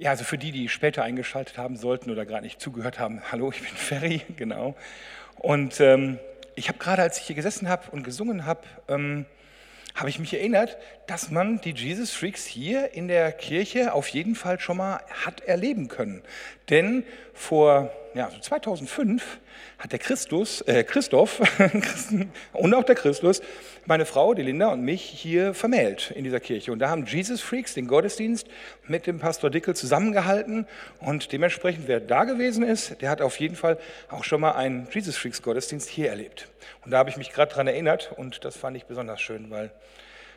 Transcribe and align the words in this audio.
Ja, 0.00 0.08
also 0.08 0.24
für 0.24 0.38
die, 0.38 0.50
die 0.50 0.70
später 0.70 1.02
eingeschaltet 1.02 1.58
haben 1.58 1.76
sollten 1.76 2.10
oder 2.10 2.24
gerade 2.24 2.44
nicht 2.44 2.58
zugehört 2.58 2.98
haben, 2.98 3.20
hallo, 3.30 3.50
ich 3.52 3.60
bin 3.60 3.68
Ferry, 3.68 4.22
genau. 4.38 4.74
Und 5.36 5.78
ähm, 5.78 6.18
ich 6.54 6.68
habe 6.68 6.78
gerade, 6.78 7.02
als 7.02 7.18
ich 7.18 7.24
hier 7.26 7.36
gesessen 7.36 7.68
habe 7.68 7.90
und 7.90 8.02
gesungen 8.02 8.46
habe, 8.46 8.62
ähm, 8.88 9.26
habe 9.94 10.08
ich 10.08 10.18
mich 10.18 10.32
erinnert, 10.32 10.78
dass 11.06 11.30
man 11.30 11.60
die 11.60 11.72
Jesus 11.72 12.12
Freaks 12.12 12.46
hier 12.46 12.94
in 12.94 13.08
der 13.08 13.30
Kirche 13.30 13.92
auf 13.92 14.08
jeden 14.08 14.36
Fall 14.36 14.58
schon 14.58 14.78
mal 14.78 15.00
hat 15.26 15.42
erleben 15.42 15.88
können. 15.88 16.22
Denn 16.70 17.04
vor 17.34 17.92
ja, 18.14 18.30
2005 18.40 19.38
hat 19.78 19.92
der 19.92 19.98
Christus, 19.98 20.62
äh, 20.62 20.84
Christoph 20.84 21.40
und 22.52 22.74
auch 22.74 22.84
der 22.84 22.94
Christus 22.94 23.40
meine 23.86 24.04
Frau, 24.04 24.34
die 24.34 24.42
Linda 24.42 24.68
und 24.68 24.82
mich 24.82 25.02
hier 25.02 25.54
vermählt 25.54 26.10
in 26.10 26.24
dieser 26.24 26.40
Kirche. 26.40 26.72
Und 26.72 26.80
da 26.80 26.90
haben 26.90 27.06
Jesus 27.06 27.40
Freaks 27.40 27.74
den 27.74 27.86
Gottesdienst 27.86 28.46
mit 28.86 29.06
dem 29.06 29.18
Pastor 29.18 29.50
Dickel 29.50 29.74
zusammengehalten. 29.74 30.66
Und 31.00 31.32
dementsprechend, 31.32 31.88
wer 31.88 32.00
da 32.00 32.24
gewesen 32.24 32.62
ist, 32.62 33.00
der 33.00 33.10
hat 33.10 33.20
auf 33.20 33.38
jeden 33.38 33.56
Fall 33.56 33.78
auch 34.08 34.24
schon 34.24 34.40
mal 34.40 34.52
einen 34.52 34.88
Jesus 34.90 35.16
Freaks 35.16 35.42
Gottesdienst 35.42 35.88
hier 35.88 36.10
erlebt. 36.10 36.48
Und 36.84 36.90
da 36.90 36.98
habe 36.98 37.10
ich 37.10 37.16
mich 37.16 37.30
gerade 37.32 37.52
dran 37.52 37.66
erinnert 37.66 38.12
und 38.16 38.44
das 38.44 38.56
fand 38.56 38.76
ich 38.76 38.84
besonders 38.84 39.20
schön, 39.20 39.50
weil 39.50 39.70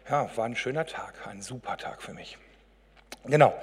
ja, 0.10 0.30
war 0.36 0.46
ein 0.46 0.56
schöner 0.56 0.86
Tag, 0.86 1.14
ein 1.28 1.42
super 1.42 1.78
Tag 1.78 2.02
für 2.02 2.14
mich. 2.14 2.38
Genau. 3.26 3.54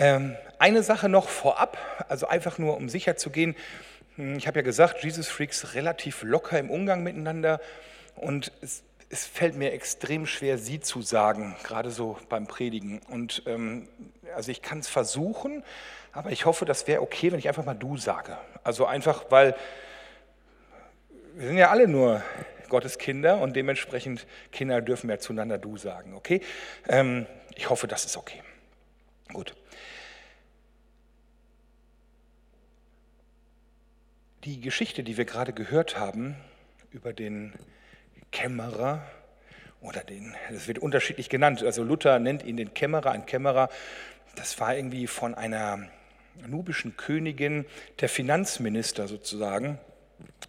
Ähm, 0.00 0.34
eine 0.58 0.82
Sache 0.82 1.10
noch 1.10 1.28
vorab, 1.28 1.76
also 2.08 2.26
einfach 2.26 2.56
nur 2.56 2.78
um 2.78 2.88
sicher 2.88 3.16
zu 3.16 3.28
gehen. 3.28 3.54
Hm, 4.16 4.36
ich 4.38 4.46
habe 4.46 4.60
ja 4.60 4.62
gesagt, 4.62 5.04
Jesus 5.04 5.28
Freaks 5.28 5.74
relativ 5.74 6.22
locker 6.22 6.58
im 6.58 6.70
Umgang 6.70 7.02
miteinander 7.02 7.60
und 8.16 8.50
es, 8.62 8.82
es, 9.10 9.26
fällt 9.26 9.56
mir 9.56 9.74
extrem 9.74 10.24
schwer, 10.24 10.56
sie 10.56 10.80
zu 10.80 11.02
sagen, 11.02 11.54
gerade 11.64 11.90
so 11.90 12.16
beim 12.30 12.46
Predigen. 12.46 13.02
Und 13.10 13.42
ähm, 13.44 13.88
also 14.34 14.50
ich 14.50 14.62
kann 14.62 14.78
es 14.78 14.88
versuchen, 14.88 15.62
aber 16.12 16.30
ich 16.30 16.46
hoffe, 16.46 16.64
das 16.64 16.86
wäre 16.86 17.02
okay, 17.02 17.30
wenn 17.30 17.38
ich 17.38 17.48
einfach 17.48 17.66
mal 17.66 17.74
du 17.74 17.98
sage. 17.98 18.38
Also 18.64 18.86
einfach, 18.86 19.26
weil 19.28 19.54
wir 21.34 21.48
sind 21.48 21.58
ja 21.58 21.68
alle 21.68 21.88
nur 21.88 22.22
Gottes 22.70 22.96
Kinder 22.96 23.38
und 23.38 23.54
dementsprechend 23.54 24.26
Kinder 24.50 24.80
dürfen 24.80 25.10
ja 25.10 25.18
zueinander 25.18 25.58
du 25.58 25.76
sagen, 25.76 26.14
okay? 26.14 26.40
Ähm, 26.88 27.26
ich 27.54 27.68
hoffe, 27.68 27.86
das 27.86 28.06
ist 28.06 28.16
okay. 28.16 28.42
Gut. 29.30 29.54
Die 34.44 34.62
Geschichte, 34.62 35.02
die 35.02 35.18
wir 35.18 35.26
gerade 35.26 35.52
gehört 35.52 35.98
haben 35.98 36.34
über 36.92 37.12
den 37.12 37.52
Kämmerer 38.32 39.04
oder 39.82 40.00
den, 40.00 40.34
das 40.50 40.66
wird 40.66 40.78
unterschiedlich 40.78 41.28
genannt, 41.28 41.62
also 41.62 41.82
Luther 41.82 42.18
nennt 42.18 42.42
ihn 42.42 42.56
den 42.56 42.72
Kämmerer, 42.72 43.10
ein 43.10 43.26
Kämmerer, 43.26 43.68
das 44.36 44.58
war 44.58 44.74
irgendwie 44.74 45.06
von 45.08 45.34
einer 45.34 45.90
nubischen 46.46 46.96
Königin, 46.96 47.66
der 48.00 48.08
Finanzminister 48.08 49.08
sozusagen 49.08 49.78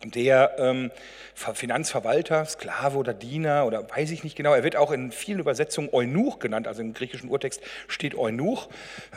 der 0.03 0.55
ähm, 0.57 0.91
Finanzverwalter, 1.33 2.45
Sklave 2.45 2.97
oder 2.97 3.13
Diener 3.13 3.65
oder 3.65 3.87
weiß 3.89 4.11
ich 4.11 4.23
nicht 4.23 4.35
genau. 4.35 4.53
Er 4.53 4.63
wird 4.63 4.75
auch 4.75 4.91
in 4.91 5.11
vielen 5.11 5.39
Übersetzungen 5.39 5.89
Eunuch 5.91 6.39
genannt, 6.39 6.67
also 6.67 6.81
im 6.81 6.93
griechischen 6.93 7.29
Urtext 7.29 7.61
steht 7.87 8.15
Eunuch. 8.15 8.69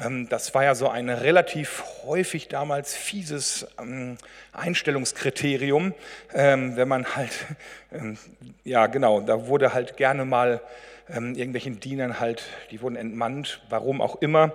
Ähm, 0.03 0.29
das 0.29 0.55
war 0.55 0.65
ja 0.65 0.75
so 0.75 0.89
ein 0.89 1.09
relativ 1.09 1.85
häufig 2.05 2.49
damals 2.49 2.95
fieses 2.95 3.67
ähm, 3.79 4.17
Einstellungskriterium, 4.53 5.95
ähm, 6.33 6.77
wenn 6.77 6.89
man 6.89 7.17
halt, 7.17 7.33
ähm, 7.93 8.19
ja 8.65 8.87
genau, 8.87 9.21
da 9.21 9.47
wurde 9.47 9.75
halt 9.75 9.97
gerne 9.97 10.25
mal 10.25 10.61
ähm, 11.09 11.35
irgendwelchen 11.35 11.81
Dienern 11.81 12.21
halt, 12.21 12.45
die 12.71 12.81
wurden 12.81 12.97
entmannt, 12.97 13.61
warum 13.69 14.01
auch 14.01 14.23
immer. 14.23 14.53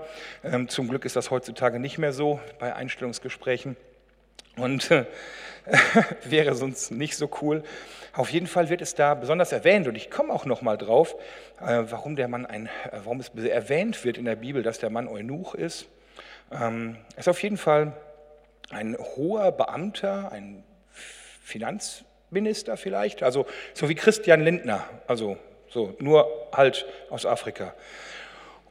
zum 0.67 0.87
Glück 0.87 1.05
ist 1.05 1.15
das 1.15 1.29
heutzutage 1.29 1.79
nicht 1.79 1.99
mehr 1.99 2.11
so 2.11 2.39
bei 2.57 2.73
Einstellungsgesprächen. 2.73 3.75
Und 4.59 4.91
äh, 4.91 5.05
wäre 6.23 6.55
sonst 6.55 6.91
nicht 6.91 7.15
so 7.17 7.29
cool. 7.41 7.63
Auf 8.13 8.31
jeden 8.31 8.47
Fall 8.47 8.69
wird 8.69 8.81
es 8.81 8.95
da 8.95 9.13
besonders 9.13 9.51
erwähnt 9.51 9.87
und 9.87 9.95
ich 9.95 10.09
komme 10.09 10.33
auch 10.33 10.45
noch 10.45 10.61
mal 10.61 10.77
drauf, 10.77 11.15
äh, 11.61 11.83
warum 11.89 12.15
der 12.15 12.27
Mann 12.27 12.45
ein, 12.45 12.65
äh, 12.65 12.99
warum 13.03 13.19
es 13.19 13.29
erwähnt 13.29 14.03
wird 14.03 14.17
in 14.17 14.25
der 14.25 14.35
Bibel, 14.35 14.63
dass 14.63 14.79
der 14.79 14.89
Mann 14.89 15.07
Eunuch 15.07 15.53
ist. 15.53 15.85
Ähm, 16.51 16.97
ist 17.17 17.29
auf 17.29 17.41
jeden 17.43 17.57
Fall 17.57 17.93
ein 18.71 18.97
hoher 18.97 19.51
Beamter, 19.51 20.31
ein 20.31 20.63
Finanzminister 21.43 22.77
vielleicht, 22.77 23.23
also 23.23 23.45
so 23.73 23.89
wie 23.89 23.95
Christian 23.95 24.41
Lindner, 24.41 24.85
also 25.07 25.37
so 25.69 25.95
nur 25.99 26.27
halt 26.51 26.85
aus 27.09 27.25
Afrika. 27.25 27.73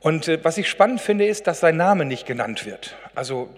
Und 0.01 0.29
äh, 0.29 0.45
was 0.45 0.59
ich 0.59 0.69
spannend 0.69 1.01
finde, 1.01 1.27
ist, 1.27 1.47
dass 1.47 1.61
sein 1.61 1.77
Name 1.77 2.05
nicht 2.05 2.27
genannt 2.27 2.67
wird. 2.67 2.97
Also 3.15 3.49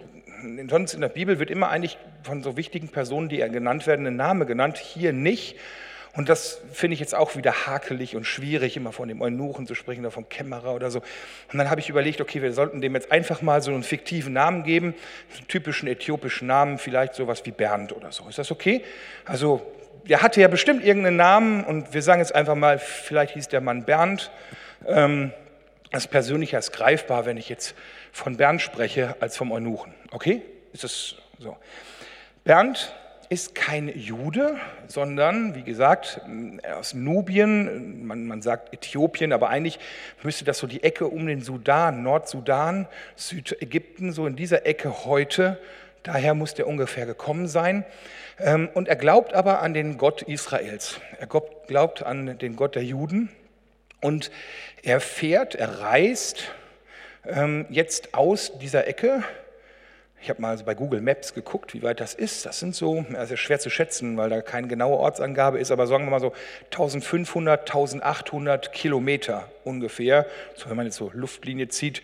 sonst 0.69 0.95
in 0.95 1.01
der 1.01 1.09
Bibel 1.09 1.39
wird 1.39 1.51
immer 1.51 1.69
eigentlich 1.69 1.99
von 2.23 2.43
so 2.43 2.57
wichtigen 2.57 2.89
Personen, 2.89 3.29
die 3.29 3.39
genannt 3.39 3.87
werden, 3.87 4.07
ein 4.07 4.17
Name 4.17 4.47
genannt, 4.47 4.79
hier 4.79 5.13
nicht. 5.13 5.57
Und 6.17 6.29
das 6.29 6.61
finde 6.73 6.95
ich 6.95 7.01
jetzt 7.01 7.15
auch 7.15 7.37
wieder 7.37 7.67
hakelig 7.67 8.17
und 8.17 8.25
schwierig, 8.25 8.77
immer 8.77 8.91
von 8.91 9.09
dem 9.09 9.21
Eunuchen 9.23 9.67
zu 9.67 9.77
sprechen 9.77 10.01
oder 10.01 10.11
vom 10.11 10.29
Kämmerer 10.29 10.75
oder 10.75 10.91
so. 10.91 10.99
Und 11.53 11.59
dann 11.59 11.71
habe 11.71 11.81
ich 11.81 11.89
überlegt, 11.89 12.21
okay, 12.21 12.43
wir 12.43 12.53
sollten 12.53 12.81
dem 12.81 12.95
jetzt 12.95 13.13
einfach 13.13 13.43
mal 13.43 13.63
so 13.63 13.71
einen 13.71 13.85
fiktiven 13.85 14.33
Namen 14.33 14.65
geben, 14.65 14.95
einen 15.37 15.47
typischen 15.47 15.89
äthiopischen 15.89 16.49
Namen, 16.49 16.79
vielleicht 16.79 17.15
sowas 17.15 17.47
wie 17.47 17.53
Bernd 17.53 17.93
oder 17.93 18.11
so. 18.11 18.29
Ist 18.29 18.39
das 18.39 18.51
okay? 18.51 18.83
Also, 19.25 19.63
der 20.09 20.23
hatte 20.23 20.41
ja 20.41 20.49
bestimmt 20.49 20.85
irgendeinen 20.85 21.17
Namen 21.17 21.65
und 21.65 21.95
wir 21.95 22.03
sagen 22.03 22.21
jetzt 22.21 22.35
einfach 22.35 22.57
mal, 22.57 22.79
vielleicht 22.79 23.35
hieß 23.35 23.49
der 23.49 23.61
Mann 23.61 23.85
Bernd. 23.85 24.33
Ähm, 24.87 25.31
das 25.91 26.05
ist 26.05 26.11
persönlicher, 26.11 26.59
ist 26.59 26.73
greifbar, 26.73 27.27
wenn 27.27 27.37
ich 27.37 27.49
jetzt 27.49 27.75
von 28.13 28.37
Bernd 28.37 28.63
spreche, 28.63 29.17
als 29.21 29.37
vom 29.37 29.51
Eunuchen. 29.51 29.93
Okay? 30.13 30.43
Ist 30.73 30.85
das 30.85 31.17
so? 31.39 31.57
Bernd 32.45 32.95
ist 33.29 33.55
kein 33.55 33.89
Jude, 33.97 34.57
sondern, 34.89 35.55
wie 35.55 35.63
gesagt, 35.63 36.21
aus 36.77 36.95
Nubien, 36.95 38.05
man, 38.05 38.27
man, 38.27 38.43
sagt 38.43 38.75
Äthiopien, 38.75 39.33
aber 39.33 39.49
eigentlich 39.51 39.79
müsste 40.23 40.45
das 40.45 40.59
so 40.59 40.67
die 40.67 40.83
Ecke 40.83 41.07
um 41.07 41.27
den 41.27 41.43
Sudan, 41.43 42.03
Nordsudan, 42.03 42.89
Südägypten, 43.15 44.13
so 44.13 44.27
in 44.27 44.35
dieser 44.35 44.67
Ecke 44.67 45.05
heute, 45.05 45.59
daher 46.03 46.35
muss 46.35 46.55
der 46.55 46.67
ungefähr 46.67 47.07
gekommen 47.07 47.47
sein. 47.47 47.85
Ähm, 48.39 48.69
und 48.75 48.89
er 48.89 48.97
glaubt 48.97 49.33
aber 49.33 49.63
an 49.63 49.75
den 49.75 49.97
Gott 49.97 50.23
Israels. 50.23 51.01
Er 51.19 51.29
glaubt 51.29 52.03
an 52.03 52.39
den 52.39 52.57
Gott 52.57 52.75
der 52.75 52.85
Juden 52.85 53.29
und 54.01 54.31
er 54.83 55.01
fährt, 55.01 55.55
er 55.55 55.81
reist 55.81 56.53
ähm, 57.27 57.67
jetzt 57.71 58.15
aus 58.15 58.59
dieser 58.59 58.87
Ecke 58.87 59.25
ich 60.23 60.29
habe 60.29 60.43
mal 60.43 60.57
bei 60.59 60.75
Google 60.75 61.01
Maps 61.01 61.33
geguckt, 61.33 61.73
wie 61.73 61.83
weit 61.83 62.01
das 62.01 62.13
ist. 62.13 62.45
Das 62.45 62.61
sind 62.61 62.75
so, 62.75 63.07
also 63.15 63.37
schwer 63.37 63.59
zu 63.59 63.71
schätzen, 63.71 64.19
weil 64.19 64.29
da 64.29 64.43
keine 64.43 64.69
genaue 64.69 64.99
Ortsangabe 64.99 65.59
ist, 65.59 65.71
aber 65.71 65.87
sagen 65.87 66.05
wir 66.05 66.11
mal 66.11 66.21
so 66.21 66.35
1500, 66.67 67.61
1800 67.61 68.73
Kilometer 68.73 69.51
ungefähr. 69.65 70.27
So, 70.57 70.69
wenn 70.69 70.77
man 70.77 70.85
jetzt 70.85 70.97
so 70.97 71.11
Luftlinie 71.15 71.69
zieht, 71.69 72.03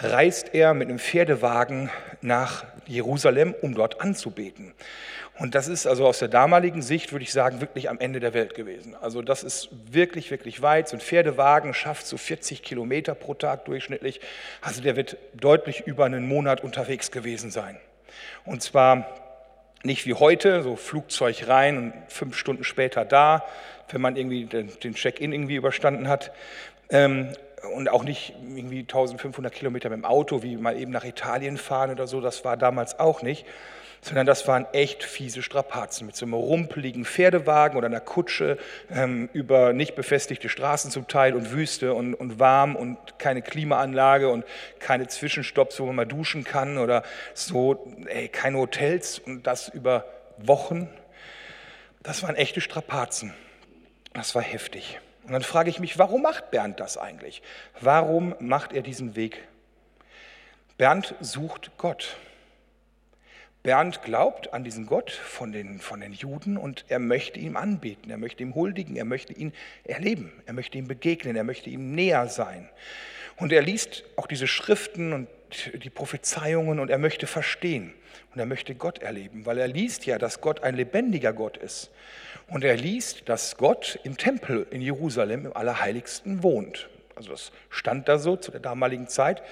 reist 0.00 0.54
er 0.54 0.74
mit 0.74 0.88
einem 0.88 0.98
Pferdewagen 0.98 1.90
nach 2.20 2.64
Jerusalem, 2.86 3.54
um 3.60 3.74
dort 3.74 4.00
anzubeten. 4.00 4.72
Und 5.38 5.54
das 5.54 5.68
ist 5.68 5.86
also 5.86 6.06
aus 6.06 6.18
der 6.18 6.28
damaligen 6.28 6.82
Sicht, 6.82 7.12
würde 7.12 7.22
ich 7.22 7.32
sagen, 7.32 7.60
wirklich 7.60 7.88
am 7.88 8.00
Ende 8.00 8.18
der 8.18 8.34
Welt 8.34 8.54
gewesen. 8.54 8.96
Also 9.00 9.22
das 9.22 9.44
ist 9.44 9.68
wirklich, 9.92 10.30
wirklich 10.32 10.62
weit. 10.62 10.88
So 10.88 10.96
ein 10.96 11.00
Pferdewagen 11.00 11.74
schafft 11.74 12.06
so 12.06 12.16
40 12.16 12.62
Kilometer 12.62 13.14
pro 13.14 13.34
Tag 13.34 13.64
durchschnittlich. 13.66 14.20
Also 14.60 14.82
der 14.82 14.96
wird 14.96 15.16
deutlich 15.34 15.86
über 15.86 16.06
einen 16.06 16.26
Monat 16.26 16.64
unterwegs 16.64 17.12
gewesen 17.12 17.50
sein. 17.52 17.78
Und 18.44 18.62
zwar 18.62 19.06
nicht 19.84 20.06
wie 20.06 20.14
heute, 20.14 20.64
so 20.64 20.74
Flugzeug 20.74 21.46
rein 21.46 21.78
und 21.78 21.92
fünf 22.08 22.36
Stunden 22.36 22.64
später 22.64 23.04
da, 23.04 23.44
wenn 23.90 24.00
man 24.00 24.16
irgendwie 24.16 24.44
den 24.44 24.94
Check-in 24.94 25.32
irgendwie 25.32 25.54
überstanden 25.54 26.08
hat. 26.08 26.32
Ähm, 26.90 27.28
und 27.74 27.88
auch 27.88 28.04
nicht 28.04 28.34
irgendwie 28.54 28.80
1500 28.80 29.52
Kilometer 29.52 29.88
mit 29.88 29.98
dem 29.98 30.04
Auto, 30.04 30.42
wie 30.42 30.56
mal 30.56 30.78
eben 30.78 30.92
nach 30.92 31.04
Italien 31.04 31.56
fahren 31.56 31.90
oder 31.90 32.06
so, 32.06 32.20
das 32.20 32.44
war 32.44 32.56
damals 32.56 32.98
auch 32.98 33.22
nicht, 33.22 33.46
sondern 34.00 34.26
das 34.26 34.46
waren 34.46 34.66
echt 34.72 35.02
fiese 35.02 35.42
Strapazen 35.42 36.06
mit 36.06 36.16
so 36.16 36.24
einem 36.24 36.34
rumpeligen 36.34 37.04
Pferdewagen 37.04 37.76
oder 37.76 37.86
einer 37.86 38.00
Kutsche 38.00 38.58
ähm, 38.90 39.28
über 39.32 39.72
nicht 39.72 39.94
befestigte 39.96 40.48
Straßen 40.48 40.90
zum 40.90 41.08
Teil 41.08 41.34
und 41.34 41.52
Wüste 41.52 41.94
und, 41.94 42.14
und 42.14 42.38
warm 42.38 42.76
und 42.76 42.96
keine 43.18 43.42
Klimaanlage 43.42 44.28
und 44.28 44.44
keine 44.78 45.08
Zwischenstopps, 45.08 45.80
wo 45.80 45.86
man 45.86 45.96
mal 45.96 46.06
duschen 46.06 46.44
kann 46.44 46.78
oder 46.78 47.02
so, 47.34 47.86
ey, 48.06 48.28
keine 48.28 48.58
Hotels 48.58 49.18
und 49.18 49.46
das 49.46 49.68
über 49.68 50.04
Wochen. 50.38 50.88
Das 52.02 52.22
waren 52.22 52.36
echte 52.36 52.60
Strapazen. 52.60 53.34
Das 54.14 54.34
war 54.34 54.42
heftig. 54.42 55.00
Und 55.28 55.34
dann 55.34 55.42
frage 55.42 55.68
ich 55.68 55.78
mich, 55.78 55.98
warum 55.98 56.22
macht 56.22 56.50
Bernd 56.50 56.80
das 56.80 56.96
eigentlich? 56.96 57.42
Warum 57.82 58.34
macht 58.40 58.72
er 58.72 58.80
diesen 58.80 59.14
Weg? 59.14 59.46
Bernd 60.78 61.14
sucht 61.20 61.72
Gott. 61.76 62.16
Bernd 63.62 64.02
glaubt 64.02 64.54
an 64.54 64.64
diesen 64.64 64.86
Gott 64.86 65.10
von 65.10 65.52
den, 65.52 65.80
von 65.80 66.00
den 66.00 66.14
Juden 66.14 66.56
und 66.56 66.86
er 66.88 66.98
möchte 66.98 67.38
ihm 67.38 67.58
anbeten, 67.58 68.10
er 68.10 68.16
möchte 68.16 68.42
ihm 68.42 68.54
huldigen, 68.54 68.96
er 68.96 69.04
möchte 69.04 69.34
ihn 69.34 69.52
erleben, 69.84 70.32
er 70.46 70.54
möchte 70.54 70.78
ihm 70.78 70.88
begegnen, 70.88 71.36
er 71.36 71.44
möchte 71.44 71.68
ihm 71.68 71.94
näher 71.94 72.28
sein. 72.28 72.66
Und 73.36 73.52
er 73.52 73.60
liest 73.60 74.04
auch 74.16 74.28
diese 74.28 74.46
Schriften 74.46 75.12
und 75.12 75.28
die 75.74 75.90
Prophezeiungen 75.90 76.78
und 76.78 76.88
er 76.88 76.98
möchte 76.98 77.26
verstehen 77.26 77.92
und 78.32 78.40
er 78.40 78.46
möchte 78.46 78.74
Gott 78.74 78.98
erleben, 78.98 79.46
weil 79.46 79.58
er 79.58 79.68
liest 79.68 80.06
ja, 80.06 80.18
dass 80.18 80.40
Gott 80.40 80.62
ein 80.62 80.74
lebendiger 80.74 81.32
Gott 81.32 81.56
ist. 81.56 81.90
Und 82.48 82.64
er 82.64 82.76
liest, 82.76 83.28
dass 83.28 83.56
Gott 83.56 83.98
im 84.04 84.16
Tempel 84.16 84.66
in 84.70 84.80
Jerusalem 84.80 85.46
im 85.46 85.56
Allerheiligsten 85.56 86.42
wohnt. 86.42 86.88
Also 87.14 87.30
das 87.30 87.52
stand 87.68 88.08
da 88.08 88.18
so 88.18 88.36
zu 88.36 88.50
der 88.50 88.60
damaligen 88.60 89.08
Zeit. 89.08 89.42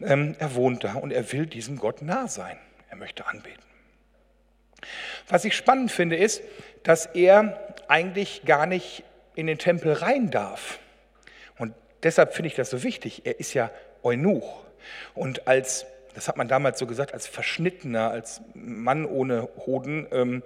Ähm, 0.00 0.34
er 0.38 0.54
wohnt 0.54 0.82
da 0.82 0.94
und 0.94 1.12
er 1.12 1.30
will 1.32 1.46
diesem 1.46 1.76
Gott 1.76 2.02
nah 2.02 2.26
sein. 2.26 2.58
Er 2.90 2.96
möchte 2.96 3.26
anbeten. 3.26 3.62
Was 5.28 5.44
ich 5.44 5.54
spannend 5.54 5.92
finde, 5.92 6.16
ist, 6.16 6.42
dass 6.82 7.06
er 7.06 7.74
eigentlich 7.88 8.42
gar 8.44 8.66
nicht 8.66 9.04
in 9.34 9.46
den 9.46 9.58
Tempel 9.58 9.92
rein 9.92 10.30
darf. 10.30 10.78
Und 11.58 11.74
deshalb 12.02 12.34
finde 12.34 12.48
ich 12.48 12.54
das 12.54 12.70
so 12.70 12.82
wichtig. 12.82 13.22
Er 13.24 13.38
ist 13.38 13.54
ja 13.54 13.70
Eunuch. 14.02 14.64
Und 15.14 15.46
als, 15.46 15.86
das 16.14 16.28
hat 16.28 16.36
man 16.36 16.48
damals 16.48 16.78
so 16.78 16.86
gesagt, 16.86 17.14
als 17.14 17.26
Verschnittener, 17.26 18.10
als 18.10 18.42
Mann 18.54 19.04
ohne 19.06 19.48
Hoden, 19.66 20.06
ähm, 20.12 20.42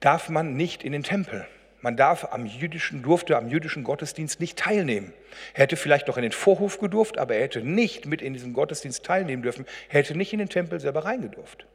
darf 0.00 0.28
man 0.28 0.54
nicht 0.54 0.84
in 0.84 0.92
den 0.92 1.02
Tempel. 1.02 1.46
Man 1.80 1.96
darf 1.96 2.32
am 2.32 2.46
jüdischen, 2.46 3.02
durfte 3.02 3.36
am 3.36 3.48
jüdischen 3.48 3.82
Gottesdienst 3.82 4.38
nicht 4.38 4.56
teilnehmen. 4.56 5.12
Er 5.54 5.62
hätte 5.62 5.76
vielleicht 5.76 6.06
noch 6.06 6.16
in 6.16 6.22
den 6.22 6.32
Vorhof 6.32 6.78
gedurft, 6.78 7.18
aber 7.18 7.34
er 7.34 7.42
hätte 7.42 7.60
nicht 7.60 8.06
mit 8.06 8.22
in 8.22 8.34
diesem 8.34 8.52
Gottesdienst 8.52 9.04
teilnehmen 9.04 9.42
dürfen. 9.42 9.66
Er 9.88 9.98
hätte 9.98 10.16
nicht 10.16 10.32
in 10.32 10.38
den 10.38 10.48
Tempel 10.48 10.78
selber 10.78 11.04
reingedurft. 11.04 11.66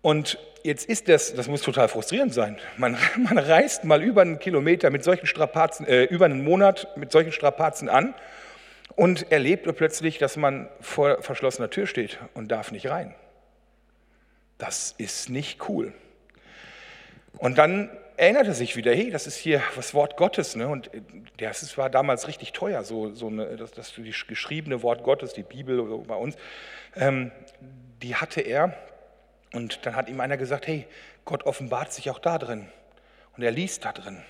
Und 0.00 0.38
jetzt 0.62 0.88
ist 0.88 1.08
das, 1.08 1.34
das 1.34 1.48
muss 1.48 1.60
total 1.60 1.88
frustrierend 1.88 2.32
sein. 2.32 2.56
Man, 2.78 2.96
man 3.18 3.36
reist 3.36 3.84
mal 3.84 4.02
über 4.02 4.22
einen 4.22 4.38
Kilometer 4.38 4.88
mit 4.88 5.04
solchen 5.04 5.26
Strapazen, 5.26 5.86
äh, 5.86 6.04
über 6.04 6.24
einen 6.24 6.42
Monat 6.42 6.96
mit 6.96 7.12
solchen 7.12 7.32
Strapazen 7.32 7.90
an 7.90 8.14
und 8.96 9.30
erlebt 9.30 9.72
plötzlich, 9.76 10.18
dass 10.18 10.36
man 10.36 10.68
vor 10.80 11.22
verschlossener 11.22 11.70
Tür 11.70 11.86
steht 11.86 12.18
und 12.34 12.48
darf 12.48 12.72
nicht 12.72 12.88
rein. 12.90 13.14
Das 14.58 14.94
ist 14.98 15.30
nicht 15.30 15.68
cool. 15.68 15.92
Und 17.38 17.58
dann 17.58 17.90
erinnert 18.16 18.48
er 18.48 18.54
sich 18.54 18.74
wieder, 18.74 18.92
hey, 18.92 19.10
das 19.10 19.28
ist 19.28 19.36
hier 19.36 19.62
das 19.76 19.94
Wort 19.94 20.16
Gottes. 20.16 20.56
Ne? 20.56 20.66
Und 20.66 20.90
das 21.36 21.78
war 21.78 21.88
damals 21.90 22.26
richtig 22.26 22.52
teuer, 22.52 22.82
so, 22.82 23.14
so 23.14 23.28
eine, 23.28 23.56
das, 23.56 23.70
das 23.70 23.94
die 23.94 24.12
geschriebene 24.26 24.82
Wort 24.82 25.04
Gottes, 25.04 25.32
die 25.32 25.44
Bibel 25.44 25.82
bei 25.98 26.16
uns, 26.16 26.36
ähm, 26.96 27.30
die 28.02 28.16
hatte 28.16 28.40
er. 28.40 28.76
Und 29.52 29.86
dann 29.86 29.94
hat 29.94 30.08
ihm 30.08 30.20
einer 30.20 30.36
gesagt, 30.36 30.66
hey, 30.66 30.86
Gott 31.24 31.44
offenbart 31.44 31.92
sich 31.92 32.10
auch 32.10 32.18
da 32.18 32.38
drin. 32.38 32.68
Und 33.36 33.44
er 33.44 33.52
liest 33.52 33.84
da 33.84 33.92
drin 33.92 34.22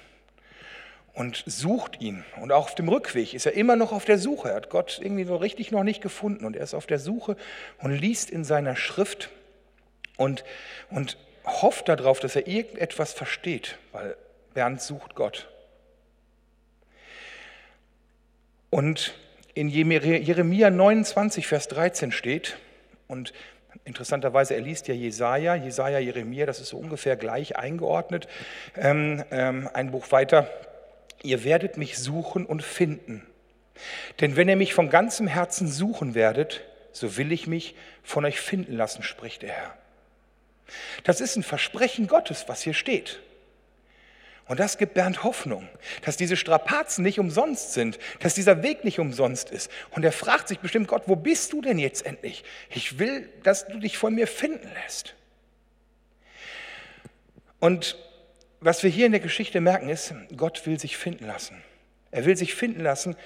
und 1.18 1.42
sucht 1.46 2.00
ihn. 2.00 2.24
Und 2.40 2.52
auch 2.52 2.66
auf 2.66 2.74
dem 2.76 2.88
Rückweg 2.88 3.34
ist 3.34 3.44
er 3.44 3.54
immer 3.54 3.74
noch 3.74 3.90
auf 3.90 4.04
der 4.04 4.18
Suche. 4.18 4.50
Er 4.50 4.54
hat 4.54 4.70
Gott 4.70 5.00
irgendwie 5.02 5.24
so 5.24 5.34
richtig 5.34 5.72
noch 5.72 5.82
nicht 5.82 6.00
gefunden 6.00 6.44
und 6.44 6.54
er 6.54 6.62
ist 6.62 6.74
auf 6.74 6.86
der 6.86 7.00
Suche 7.00 7.36
und 7.78 7.90
liest 7.90 8.30
in 8.30 8.44
seiner 8.44 8.76
Schrift 8.76 9.28
und, 10.16 10.44
und 10.90 11.16
hofft 11.44 11.88
darauf, 11.88 12.20
dass 12.20 12.36
er 12.36 12.46
irgendetwas 12.46 13.12
versteht, 13.12 13.78
weil 13.90 14.16
Bernd 14.54 14.80
sucht 14.80 15.16
Gott. 15.16 15.48
Und 18.70 19.12
in 19.54 19.68
Jeremia 19.68 20.70
29, 20.70 21.48
Vers 21.48 21.66
13 21.66 22.12
steht, 22.12 22.58
und 23.08 23.32
Interessanterweise, 23.84 24.54
er 24.54 24.60
liest 24.60 24.88
ja 24.88 24.94
Jesaja, 24.94 25.54
Jesaja, 25.54 25.98
Jeremia, 25.98 26.46
das 26.46 26.60
ist 26.60 26.70
so 26.70 26.78
ungefähr 26.78 27.16
gleich 27.16 27.56
eingeordnet. 27.56 28.28
Ähm, 28.76 29.24
ähm, 29.30 29.68
ein 29.72 29.90
Buch 29.90 30.10
weiter, 30.10 30.50
ihr 31.22 31.44
werdet 31.44 31.76
mich 31.76 31.98
suchen 31.98 32.46
und 32.46 32.62
finden. 32.62 33.26
Denn 34.20 34.36
wenn 34.36 34.48
ihr 34.48 34.56
mich 34.56 34.74
von 34.74 34.90
ganzem 34.90 35.26
Herzen 35.26 35.68
suchen 35.68 36.14
werdet, 36.14 36.64
so 36.92 37.16
will 37.16 37.32
ich 37.32 37.46
mich 37.46 37.74
von 38.02 38.24
euch 38.24 38.40
finden 38.40 38.76
lassen, 38.76 39.02
spricht 39.02 39.42
der 39.42 39.52
Herr. 39.52 39.78
Das 41.04 41.20
ist 41.20 41.36
ein 41.36 41.42
Versprechen 41.42 42.06
Gottes, 42.06 42.44
was 42.48 42.62
hier 42.62 42.74
steht. 42.74 43.20
Und 44.46 44.60
das 44.60 44.78
gibt 44.78 44.94
Bernd 44.94 45.24
Hoffnung, 45.24 45.68
dass 46.02 46.16
diese 46.16 46.36
Strapazen 46.36 47.04
nicht 47.04 47.20
umsonst 47.20 47.74
sind, 47.74 47.98
dass 48.20 48.34
dieser 48.34 48.62
Weg 48.62 48.82
nicht 48.82 48.98
umsonst 48.98 49.50
ist. 49.50 49.70
Und 49.90 50.04
er 50.04 50.12
fragt 50.12 50.48
sich 50.48 50.58
bestimmt, 50.58 50.88
Gott, 50.88 51.02
wo 51.06 51.16
bist 51.16 51.52
du 51.52 51.60
denn 51.60 51.78
jetzt 51.78 52.06
endlich? 52.06 52.44
Ich 52.70 52.98
will, 52.98 53.28
dass 53.42 53.68
du 53.68 53.78
dich 53.78 53.98
von 53.98 54.14
mir 54.14 54.26
finden 54.26 54.70
lässt. 54.82 55.14
Und 57.60 57.98
was 58.60 58.82
wir 58.82 58.90
hier 58.90 59.06
in 59.06 59.12
der 59.12 59.20
Geschichte 59.20 59.60
merken, 59.60 59.88
ist, 59.88 60.14
Gott 60.37 60.66
will 60.66 60.78
sich 60.78 60.96
finden 60.96 61.26
lassen. 61.26 61.56
Er 62.10 62.25
will 62.25 62.37
sich 62.37 62.55
finden 62.55 62.81
lassen, 62.81 63.16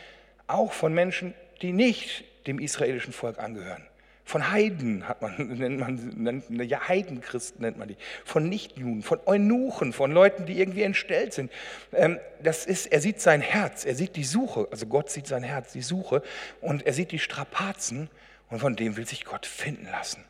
auch 0.47 0.73
von 0.73 0.93
Menschen, 0.93 1.35
die 1.63 1.73
nicht 1.73 2.25
dem 2.47 2.59
israelischen 2.59 3.13
Volk 3.13 3.39
angehören. 3.39 3.87
Von 4.25 4.51
Heiden 4.51 5.09
hat 5.09 5.21
man, 5.21 5.37
nennt 5.59 6.51
man, 6.51 6.69
ja, 6.69 6.89
Heidenchristen 6.89 7.63
nennt 7.63 7.79
man 7.79 7.89
die. 7.89 7.97
Von 8.25 8.49
Nichtjuden, 8.49 9.03
von 9.03 9.21
Eunuchen, 9.27 9.93
von 9.93 10.13
Leuten, 10.13 10.47
die 10.47 10.61
irgendwie 10.61 10.83
entstellt 10.83 11.33
sind. 11.33 11.51
Ähm, 11.93 12.19
das 12.43 12.67
ist, 12.67 12.87
er 12.87 13.01
sieht 13.01 13.21
sein 13.21 13.41
Herz, 13.41 13.85
er 13.85 13.95
sieht 13.95 14.17
die 14.17 14.25
Suche, 14.25 14.69
also 14.71 14.87
Gott 14.87 15.11
sieht 15.11 15.27
sein 15.27 15.43
Herz, 15.43 15.73
die 15.73 15.83
Suche 15.83 16.23
und 16.61 16.87
er 16.87 16.93
sieht 16.93 17.11
die 17.11 17.19
Strapazen 17.19 18.09
und 18.49 18.61
von 18.61 18.77
dem 18.77 18.97
will 18.97 19.07
sich 19.07 19.25
Gott 19.25 19.47
finden 19.47 19.87
lassen. 19.91 20.25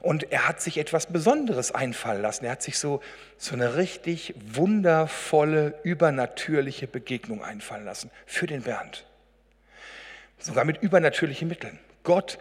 Und 0.00 0.32
er 0.32 0.48
hat 0.48 0.60
sich 0.60 0.78
etwas 0.78 1.06
Besonderes 1.06 1.72
einfallen 1.72 2.22
lassen. 2.22 2.44
Er 2.44 2.52
hat 2.52 2.62
sich 2.62 2.78
so, 2.78 3.00
so 3.38 3.54
eine 3.54 3.76
richtig 3.76 4.34
wundervolle, 4.52 5.74
übernatürliche 5.82 6.86
Begegnung 6.86 7.42
einfallen 7.42 7.84
lassen 7.84 8.10
für 8.26 8.46
den 8.46 8.62
Bernd. 8.62 9.06
Sogar 10.38 10.64
mit 10.64 10.82
übernatürlichen 10.82 11.48
Mitteln. 11.48 11.78
Gott 12.02 12.38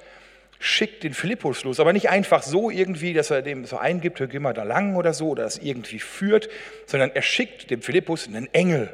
schickt 0.59 1.03
den 1.03 1.13
Philippus 1.13 1.63
los, 1.63 1.79
aber 1.79 1.93
nicht 1.93 2.09
einfach 2.09 2.41
so 2.41 2.69
irgendwie, 2.69 3.13
dass 3.13 3.31
er 3.31 3.41
dem 3.41 3.65
so 3.65 3.77
eingibt, 3.77 4.21
geh 4.29 4.39
mal 4.39 4.53
da 4.53 4.63
lang 4.63 4.95
oder 4.95 5.13
so, 5.13 5.29
oder 5.29 5.43
das 5.43 5.57
irgendwie 5.57 5.99
führt, 5.99 6.49
sondern 6.85 7.11
er 7.13 7.21
schickt 7.21 7.69
dem 7.69 7.81
Philippus 7.81 8.27
einen 8.27 8.51
Engel. 8.53 8.93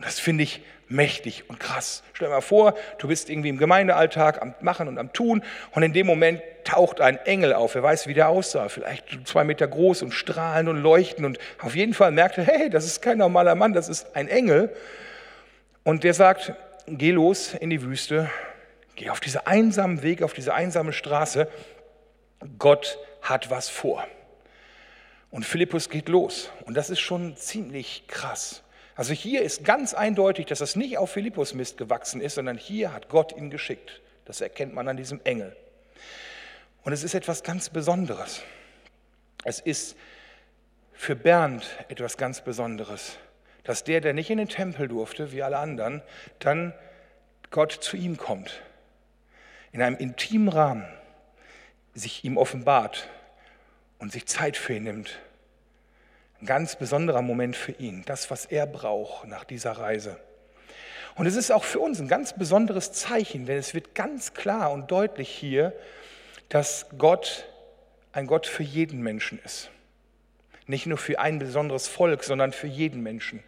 Und 0.00 0.06
das 0.06 0.18
finde 0.18 0.44
ich 0.44 0.62
mächtig 0.88 1.44
und 1.48 1.60
krass. 1.60 2.02
Stell 2.14 2.28
dir 2.28 2.34
mal 2.34 2.40
vor, 2.40 2.74
du 2.96 3.08
bist 3.08 3.28
irgendwie 3.28 3.50
im 3.50 3.58
Gemeindealltag 3.58 4.40
am 4.40 4.54
Machen 4.62 4.88
und 4.88 4.96
am 4.96 5.12
Tun 5.12 5.42
und 5.72 5.82
in 5.82 5.92
dem 5.92 6.06
Moment 6.06 6.40
taucht 6.64 7.02
ein 7.02 7.18
Engel 7.26 7.52
auf. 7.52 7.74
Wer 7.74 7.82
weiß, 7.82 8.06
wie 8.06 8.14
der 8.14 8.30
aussah. 8.30 8.70
Vielleicht 8.70 9.28
zwei 9.28 9.44
Meter 9.44 9.68
groß 9.68 10.00
und 10.00 10.12
strahlend 10.12 10.70
und 10.70 10.80
leuchtend 10.80 11.26
und 11.26 11.38
auf 11.60 11.76
jeden 11.76 11.92
Fall 11.92 12.12
merkt 12.12 12.38
er, 12.38 12.44
hey, 12.44 12.70
das 12.70 12.86
ist 12.86 13.02
kein 13.02 13.18
normaler 13.18 13.54
Mann, 13.56 13.74
das 13.74 13.90
ist 13.90 14.16
ein 14.16 14.26
Engel. 14.26 14.74
Und 15.84 16.02
der 16.02 16.14
sagt, 16.14 16.54
geh 16.86 17.10
los 17.10 17.52
in 17.52 17.68
die 17.68 17.82
Wüste, 17.82 18.30
geh 18.96 19.10
auf 19.10 19.20
diese 19.20 19.46
einsamen 19.46 20.02
Weg, 20.02 20.22
auf 20.22 20.32
diese 20.32 20.54
einsame 20.54 20.94
Straße. 20.94 21.46
Gott 22.58 22.96
hat 23.20 23.50
was 23.50 23.68
vor. 23.68 24.06
Und 25.30 25.44
Philippus 25.44 25.90
geht 25.90 26.08
los. 26.08 26.50
Und 26.64 26.72
das 26.72 26.88
ist 26.88 27.00
schon 27.00 27.36
ziemlich 27.36 28.04
krass. 28.08 28.62
Also 29.00 29.14
hier 29.14 29.40
ist 29.40 29.64
ganz 29.64 29.94
eindeutig, 29.94 30.44
dass 30.44 30.58
das 30.58 30.76
nicht 30.76 30.98
auf 30.98 31.10
Philippus 31.10 31.54
Mist 31.54 31.78
gewachsen 31.78 32.20
ist, 32.20 32.34
sondern 32.34 32.58
hier 32.58 32.92
hat 32.92 33.08
Gott 33.08 33.34
ihn 33.34 33.48
geschickt. 33.48 34.02
Das 34.26 34.42
erkennt 34.42 34.74
man 34.74 34.88
an 34.88 34.98
diesem 34.98 35.22
Engel. 35.24 35.56
Und 36.82 36.92
es 36.92 37.02
ist 37.02 37.14
etwas 37.14 37.42
ganz 37.42 37.70
Besonderes. 37.70 38.42
Es 39.42 39.58
ist 39.58 39.96
für 40.92 41.16
Bernd 41.16 41.64
etwas 41.88 42.18
ganz 42.18 42.42
Besonderes, 42.42 43.16
dass 43.64 43.84
der, 43.84 44.02
der 44.02 44.12
nicht 44.12 44.28
in 44.28 44.36
den 44.36 44.50
Tempel 44.50 44.86
durfte, 44.86 45.32
wie 45.32 45.42
alle 45.42 45.56
anderen, 45.56 46.02
dann 46.38 46.74
Gott 47.50 47.72
zu 47.72 47.96
ihm 47.96 48.18
kommt, 48.18 48.60
in 49.72 49.80
einem 49.80 49.96
intimen 49.96 50.48
Rahmen 50.48 50.84
sich 51.94 52.22
ihm 52.22 52.36
offenbart 52.36 53.08
und 53.98 54.12
sich 54.12 54.26
Zeit 54.26 54.58
für 54.58 54.74
ihn 54.74 54.82
nimmt 54.82 55.18
ganz 56.46 56.76
besonderer 56.76 57.22
Moment 57.22 57.56
für 57.56 57.72
ihn, 57.72 58.02
das, 58.06 58.30
was 58.30 58.46
er 58.46 58.66
braucht 58.66 59.26
nach 59.26 59.44
dieser 59.44 59.72
Reise. 59.72 60.16
Und 61.16 61.26
es 61.26 61.36
ist 61.36 61.50
auch 61.50 61.64
für 61.64 61.80
uns 61.80 62.00
ein 62.00 62.08
ganz 62.08 62.32
besonderes 62.32 62.92
Zeichen, 62.92 63.46
denn 63.46 63.58
es 63.58 63.74
wird 63.74 63.94
ganz 63.94 64.32
klar 64.32 64.70
und 64.72 64.90
deutlich 64.90 65.28
hier, 65.28 65.72
dass 66.48 66.86
Gott 66.96 67.46
ein 68.12 68.26
Gott 68.26 68.46
für 68.46 68.62
jeden 68.62 69.02
Menschen 69.02 69.40
ist. 69.44 69.70
Nicht 70.66 70.86
nur 70.86 70.98
für 70.98 71.18
ein 71.18 71.38
besonderes 71.40 71.88
Volk, 71.88 72.22
sondern 72.22 72.52
für 72.52 72.68
jeden 72.68 73.02
Menschen. 73.02 73.42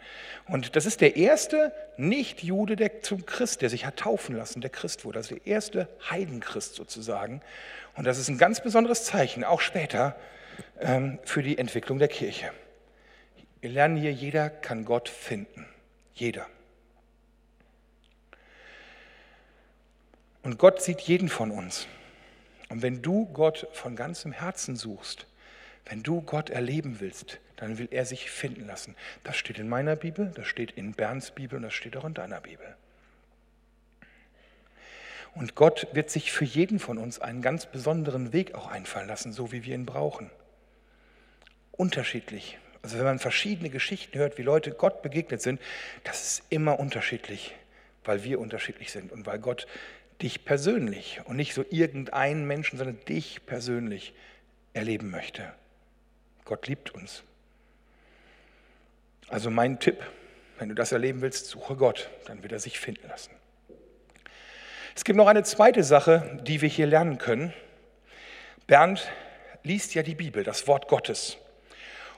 Und 0.49 0.75
das 0.75 0.87
ist 0.87 1.01
der 1.01 1.17
erste 1.17 1.73
Nicht-Jude 1.97 2.75
der 2.75 3.03
zum 3.03 3.27
Christ, 3.27 3.63
der 3.63 3.71
sich 3.71 3.87
hat 3.87 3.99
taufen 3.99 4.37
lassen, 4.37 4.61
der 4.61 4.71
Christ 4.71 5.05
wurde. 5.05 5.21
Also 5.21 5.37
der 5.37 5.47
erste 5.47 5.89
Heidenchrist 6.11 6.75
sozusagen. 6.75 7.41
Und 7.95 8.07
das 8.07 8.19
ist 8.19 8.29
ein 8.29 8.39
ganz 8.39 8.61
besonderes 8.61 9.05
Zeichen, 9.05 9.45
auch 9.45 9.61
später 9.61 10.17
ähm, 10.81 11.21
für 11.25 11.43
die 11.43 11.59
Entwicklung 11.59 11.99
der 11.99 12.09
Kirche. 12.09 12.51
Wir 13.63 13.71
lernen 13.71 13.97
hier, 13.97 14.13
jeder 14.13 14.51
kann 14.51 14.85
Gott 14.85 15.09
finden. 15.09 15.67
Jeder. 16.15 16.49
Und 20.43 20.59
Gott 20.59 20.83
sieht 20.83 21.01
jeden 21.01 21.29
von 21.29 21.53
uns. 21.53 21.87
Und 22.69 22.83
wenn 22.83 23.03
du 23.03 23.27
Gott 23.27 23.69
von 23.73 23.95
ganzem 23.95 24.33
Herzen 24.33 24.75
suchst, 24.75 25.27
wenn 25.87 26.03
du 26.03 26.23
Gott 26.23 26.51
erleben 26.51 26.99
willst, 26.99 27.39
dann 27.55 27.79
will 27.79 27.87
er 27.93 28.05
sich 28.05 28.33
finden 28.33 28.67
lassen. 28.67 28.97
Das 29.23 29.37
steht 29.37 29.61
in 29.61 29.69
meiner 29.69 29.95
Bibel, 29.95 30.33
das 30.35 30.49
steht 30.49 30.73
in 30.73 30.93
Bernds 30.95 31.31
Bibel 31.31 31.57
und 31.57 31.63
das 31.63 31.75
steht 31.75 31.97
auch 31.97 32.05
in 32.05 32.15
deiner 32.15 32.41
Bibel. 32.41 32.67
Und 35.37 35.55
Gott 35.55 35.87
wird 35.93 36.11
sich 36.11 36.33
für 36.33 36.45
jeden 36.45 36.81
von 36.81 36.99
uns 36.99 37.21
einen 37.21 37.43
ganz 37.43 37.67
besonderen 37.67 38.33
Weg 38.33 38.55
auch 38.57 38.67
einfallen 38.67 39.07
lassen, 39.07 39.33
so 39.33 39.53
wie 39.53 39.65
wir 39.65 39.77
ihn 39.77 39.87
brauchen. 39.87 40.31
Unterschiedlich. 41.71 42.59
Also 42.83 42.99
wenn 42.99 43.05
man 43.05 43.19
verschiedene 43.19 43.71
Geschichten 43.71 44.19
hört, 44.19 44.39
wie 44.39 44.43
Leute 44.43 44.73
Gott 44.73 45.03
begegnet 45.03 45.41
sind, 45.41 45.61
das 46.05 46.23
ist 46.23 46.43
immer 46.51 46.81
unterschiedlich, 46.81 47.55
weil 48.05 48.25
wir 48.25 48.41
unterschiedlich 48.41 48.91
sind 48.91 49.13
und 49.13 49.25
weil 49.25 49.39
Gott 49.39 49.69
dich 50.21 50.45
persönlich 50.45 51.21
und 51.25 51.37
nicht 51.37 51.55
so 51.55 51.65
irgendeinen 51.71 52.47
Menschen, 52.47 52.79
sondern 52.79 52.99
dich 53.07 53.47
persönlich 53.47 54.15
erleben 54.73 55.11
möchte. 55.11 55.53
Gott 56.45 56.67
liebt 56.67 56.91
uns. 56.93 57.23
Also 59.29 59.51
mein 59.51 59.79
Tipp, 59.79 60.03
wenn 60.59 60.69
du 60.69 60.75
das 60.75 60.93
erleben 60.93 61.23
willst, 61.23 61.47
suche 61.47 61.77
Gott, 61.77 62.11
dann 62.27 62.43
wird 62.43 62.53
er 62.53 62.61
sich 62.61 62.79
finden 62.79 63.09
lassen. 63.09 63.31
Es 64.95 65.05
gibt 65.05 65.17
noch 65.17 65.29
eine 65.29 65.43
zweite 65.43 65.85
Sache, 65.85 66.39
die 66.43 66.61
wir 66.61 66.69
hier 66.69 66.87
lernen 66.87 67.19
können. 67.19 67.53
Bernd 68.67 69.11
liest 69.63 69.95
ja 69.95 70.03
die 70.03 70.15
Bibel, 70.15 70.45
das 70.45 70.67
Wort 70.67 70.89
Gottes. 70.89 71.39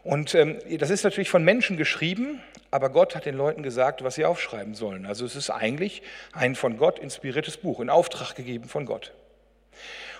Und 0.05 0.35
ähm, 0.35 0.59
das 0.79 0.91
ist 0.91 1.03
natürlich 1.03 1.31
von 1.31 1.45
Menschen 1.45 1.79
geschrieben, 1.79 2.41
aber 2.71 2.91
Gott 2.91 3.17
hat 3.17 3.25
den 3.25 3.37
Leuten 3.37 3.63
gesagt, 3.63 4.05
was 4.05 4.17
sie 4.17 4.27
aufschreiben 4.27 4.75
sollen. 4.75 5.07
Also 5.07 5.25
es 5.25 5.35
ist 5.35 5.49
eigentlich 5.49 6.03
ein 6.33 6.55
von 6.55 6.77
Gott 6.77 6.99
inspiriertes 6.99 7.57
Buch, 7.57 7.81
in 7.81 7.89
Auftrag 7.89 8.35
gegeben 8.35 8.69
von 8.69 8.85
Gott. 8.85 9.15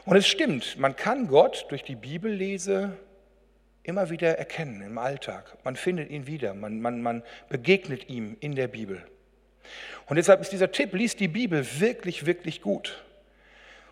Und 0.07 0.17
es 0.17 0.27
stimmt, 0.27 0.79
man 0.79 0.97
kann 0.97 1.29
Gott 1.29 1.67
durch 1.69 1.85
die 1.85 1.97
Bibellese 1.97 2.97
immer 3.83 4.09
wieder 4.09 4.39
erkennen 4.39 4.81
im 4.81 4.97
Alltag. 4.97 5.59
Man 5.65 5.77
findet 5.77 6.11
ihn 6.11 6.27
wieder, 6.27 6.55
man, 6.55 6.81
man, 6.81 7.03
man 7.03 7.23
begegnet 7.51 8.09
ihm 8.09 8.39
in 8.41 8.55
der 8.55 8.69
Bibel. 8.69 9.05
Und 10.07 10.17
deshalb 10.17 10.41
ist 10.41 10.53
dieser 10.53 10.73
Tipp, 10.73 10.95
liest 10.95 11.21
die 11.21 11.29
Bibel 11.29 11.67
wirklich, 11.79 12.25
wirklich 12.25 12.63
gut. 12.63 13.05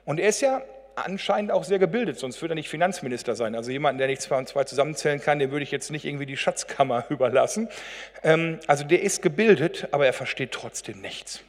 Und 0.07 0.19
er 0.19 0.31
ist 0.31 0.41
ja 0.41 0.63
anscheinend 0.97 1.51
auch 1.51 1.65
sehr 1.65 1.79
gebildet, 1.79 2.19
sonst 2.19 2.41
würde 2.43 2.53
er 2.53 2.57
nicht 2.57 2.69
Finanzminister 2.69 3.35
sein. 3.35 3.55
Also 3.55 3.71
jemanden, 3.71 3.99
der 3.99 4.09
nicht 4.09 4.23
zwei 4.23 4.39
und 4.39 4.49
zwei 4.49 4.65
zusammenzählen 4.65 5.21
kann, 5.21 5.39
dem 5.39 5.51
würde 5.51 5.63
ich 5.63 5.71
jetzt 5.71 5.91
nicht 5.91 6.05
irgendwie 6.05 6.27
die 6.27 6.37
Schatzkammer 6.37 7.05
überlassen. 7.11 7.69
Ähm, 8.23 8.61
also 8.67 8.85
der 8.85 9.03
ist 9.03 9.23
gebildet, 9.23 9.89
aber 9.93 10.07
er 10.07 10.13
versteht 10.13 10.53
trotzdem 10.53 11.01
nichts. 11.01 11.41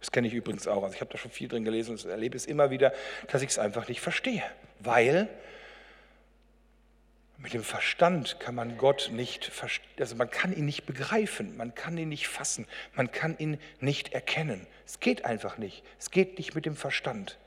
Das 0.00 0.10
kenne 0.10 0.28
ich 0.28 0.34
übrigens 0.34 0.66
auch. 0.66 0.82
Also 0.82 0.94
ich 0.94 1.00
habe 1.00 1.12
da 1.12 1.18
schon 1.18 1.30
viel 1.30 1.48
drin 1.48 1.64
gelesen 1.64 1.92
und 1.92 2.04
erlebe 2.06 2.36
es 2.36 2.46
immer 2.46 2.70
wieder, 2.70 2.92
dass 3.28 3.42
ich 3.42 3.50
es 3.50 3.58
einfach 3.58 3.88
nicht 3.88 4.00
verstehe, 4.00 4.42
weil 4.78 5.28
mit 7.42 7.54
dem 7.54 7.64
Verstand 7.64 8.38
kann 8.38 8.54
man 8.54 8.76
Gott 8.76 9.10
nicht, 9.12 9.50
also 9.98 10.16
man 10.16 10.30
kann 10.30 10.54
ihn 10.54 10.66
nicht 10.66 10.84
begreifen, 10.84 11.56
man 11.56 11.74
kann 11.74 11.96
ihn 11.96 12.10
nicht 12.10 12.28
fassen, 12.28 12.66
man 12.94 13.10
kann 13.12 13.36
ihn 13.38 13.58
nicht 13.80 14.12
erkennen. 14.12 14.66
Es 14.86 15.00
geht 15.00 15.24
einfach 15.24 15.56
nicht. 15.56 15.82
Es 15.98 16.10
geht 16.10 16.36
nicht 16.36 16.54
mit 16.54 16.66
dem 16.66 16.76
Verstand. 16.76 17.38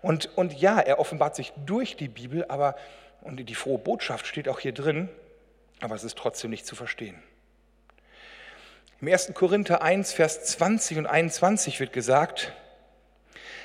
Und, 0.00 0.36
und 0.36 0.52
ja, 0.54 0.78
er 0.78 0.98
offenbart 0.98 1.36
sich 1.36 1.52
durch 1.66 1.96
die 1.96 2.08
Bibel, 2.08 2.44
aber, 2.48 2.76
und 3.20 3.36
die 3.36 3.54
frohe 3.54 3.78
Botschaft 3.78 4.26
steht 4.26 4.48
auch 4.48 4.60
hier 4.60 4.72
drin, 4.72 5.08
aber 5.80 5.94
es 5.94 6.04
ist 6.04 6.18
trotzdem 6.18 6.50
nicht 6.50 6.66
zu 6.66 6.76
verstehen. 6.76 7.22
Im 9.00 9.08
1. 9.08 9.32
Korinther 9.34 9.82
1, 9.82 10.12
Vers 10.12 10.44
20 10.44 10.98
und 10.98 11.06
21 11.06 11.80
wird 11.80 11.92
gesagt, 11.92 12.52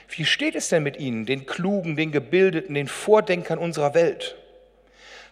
wie 0.09 0.25
steht 0.25 0.55
es 0.55 0.69
denn 0.69 0.83
mit 0.83 0.97
Ihnen, 0.97 1.25
den 1.25 1.45
Klugen, 1.45 1.95
den 1.95 2.11
Gebildeten, 2.11 2.73
den 2.73 2.87
Vordenkern 2.87 3.59
unserer 3.59 3.93
Welt? 3.93 4.35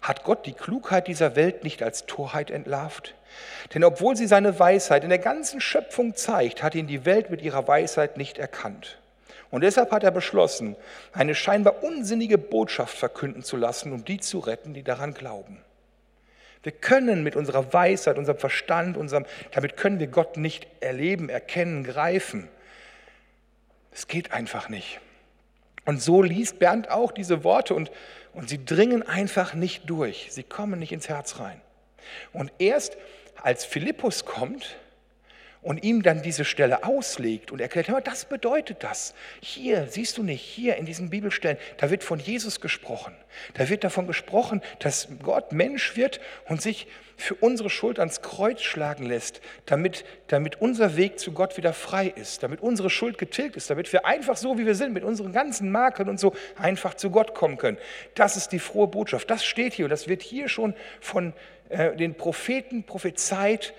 Hat 0.01 0.23
Gott 0.23 0.45
die 0.45 0.53
Klugheit 0.53 1.07
dieser 1.07 1.35
Welt 1.35 1.63
nicht 1.63 1.81
als 1.81 2.05
Torheit 2.05 2.51
entlarvt? 2.51 3.15
Denn 3.73 3.83
obwohl 3.83 4.15
sie 4.15 4.27
seine 4.27 4.59
Weisheit 4.59 5.03
in 5.03 5.09
der 5.09 5.17
ganzen 5.17 5.59
Schöpfung 5.59 6.15
zeigt, 6.15 6.61
hat 6.61 6.75
ihn 6.75 6.85
die 6.87 7.05
Welt 7.05 7.31
mit 7.31 7.41
ihrer 7.41 7.67
Weisheit 7.67 8.17
nicht 8.17 8.37
erkannt. 8.37 8.99
Und 9.51 9.61
deshalb 9.61 9.91
hat 9.91 10.03
er 10.03 10.11
beschlossen, 10.11 10.75
eine 11.13 11.35
scheinbar 11.35 11.83
unsinnige 11.83 12.37
Botschaft 12.37 12.97
verkünden 12.97 13.43
zu 13.43 13.57
lassen, 13.57 13.93
um 13.93 14.03
die 14.03 14.19
zu 14.19 14.39
retten, 14.39 14.73
die 14.73 14.83
daran 14.83 15.13
glauben. 15.13 15.59
Wir 16.63 16.71
können 16.71 17.23
mit 17.23 17.35
unserer 17.35 17.73
Weisheit, 17.73 18.17
unserem 18.17 18.39
Verstand, 18.39 18.97
unserem, 18.97 19.25
damit 19.51 19.77
können 19.77 19.99
wir 19.99 20.07
Gott 20.07 20.37
nicht 20.37 20.67
erleben, 20.79 21.29
erkennen, 21.29 21.83
greifen. 21.83 22.47
Es 23.91 24.07
geht 24.07 24.31
einfach 24.31 24.67
nicht. 24.67 24.99
Und 25.85 26.01
so 26.01 26.23
liest 26.23 26.57
Bernd 26.57 26.89
auch 26.89 27.11
diese 27.11 27.43
Worte 27.43 27.75
und 27.75 27.91
und 28.35 28.49
sie 28.49 28.63
dringen 28.63 29.01
einfach 29.01 29.53
nicht 29.53 29.89
durch. 29.89 30.27
Sie 30.29 30.43
kommen 30.43 30.77
nicht 30.77 30.91
ins 30.91 31.07
Herz 31.07 31.39
rein. 31.39 31.61
Und 32.33 32.51
erst 32.59 32.97
als 33.41 33.63
Philippus 33.63 34.25
kommt 34.25 34.75
und 35.65 35.83
ihm 35.83 36.03
dann 36.03 36.21
diese 36.21 36.45
Stelle 36.45 36.83
auslegt 36.83 37.51
und 37.51 37.59
erklärt, 37.59 37.87
hör, 37.87 37.99
das 37.99 38.25
bedeutet 38.25 38.83
das. 38.83 39.15
Hier, 39.41 39.87
siehst 39.89 40.15
du 40.19 40.21
nicht, 40.21 40.43
hier 40.43 40.75
in 40.75 40.85
diesen 40.85 41.09
Bibelstellen, 41.09 41.57
da 41.77 41.89
wird 41.89 42.03
von 42.03 42.19
Jesus 42.19 42.61
gesprochen. 42.61 43.15
Da 43.55 43.67
wird 43.67 43.83
davon 43.83 44.05
gesprochen, 44.05 44.61
dass 44.77 45.07
Gott 45.23 45.53
Mensch 45.53 45.97
wird 45.97 46.21
und 46.47 46.61
sich 46.61 46.85
für 47.17 47.33
unsere 47.33 47.71
Schuld 47.71 47.97
ans 47.97 48.21
Kreuz 48.21 48.61
schlagen 48.61 49.07
lässt, 49.07 49.41
damit, 49.65 50.05
damit 50.27 50.61
unser 50.61 50.97
Weg 50.97 51.17
zu 51.17 51.31
Gott 51.31 51.57
wieder 51.57 51.73
frei 51.73 52.13
ist, 52.15 52.43
damit 52.43 52.61
unsere 52.61 52.91
Schuld 52.91 53.17
getilgt 53.17 53.55
ist, 53.55 53.67
damit 53.71 53.91
wir 53.91 54.05
einfach 54.05 54.37
so, 54.37 54.59
wie 54.59 54.67
wir 54.67 54.75
sind, 54.75 54.93
mit 54.93 55.03
unseren 55.03 55.33
ganzen 55.33 55.71
Makeln 55.71 56.09
und 56.09 56.19
so 56.19 56.35
einfach 56.57 56.93
zu 56.93 57.09
Gott 57.09 57.33
kommen 57.33 57.57
können. 57.57 57.79
Das 58.13 58.37
ist 58.37 58.51
die 58.51 58.59
frohe 58.59 58.87
Botschaft. 58.87 59.31
Das 59.31 59.43
steht 59.43 59.73
hier 59.73 59.85
und 59.85 59.91
das 59.91 60.07
wird 60.07 60.21
hier 60.21 60.47
schon 60.47 60.75
von 61.01 61.33
äh, 61.69 61.95
den 61.95 62.13
Propheten 62.13 62.83
prophezeit, 62.83 63.73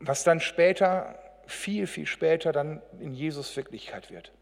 was 0.00 0.24
dann 0.24 0.40
später 0.40 1.14
viel, 1.46 1.86
viel 1.86 2.06
später 2.06 2.52
dann 2.52 2.82
in 3.00 3.14
Jesus 3.14 3.56
Wirklichkeit 3.56 4.10
wird. 4.10 4.32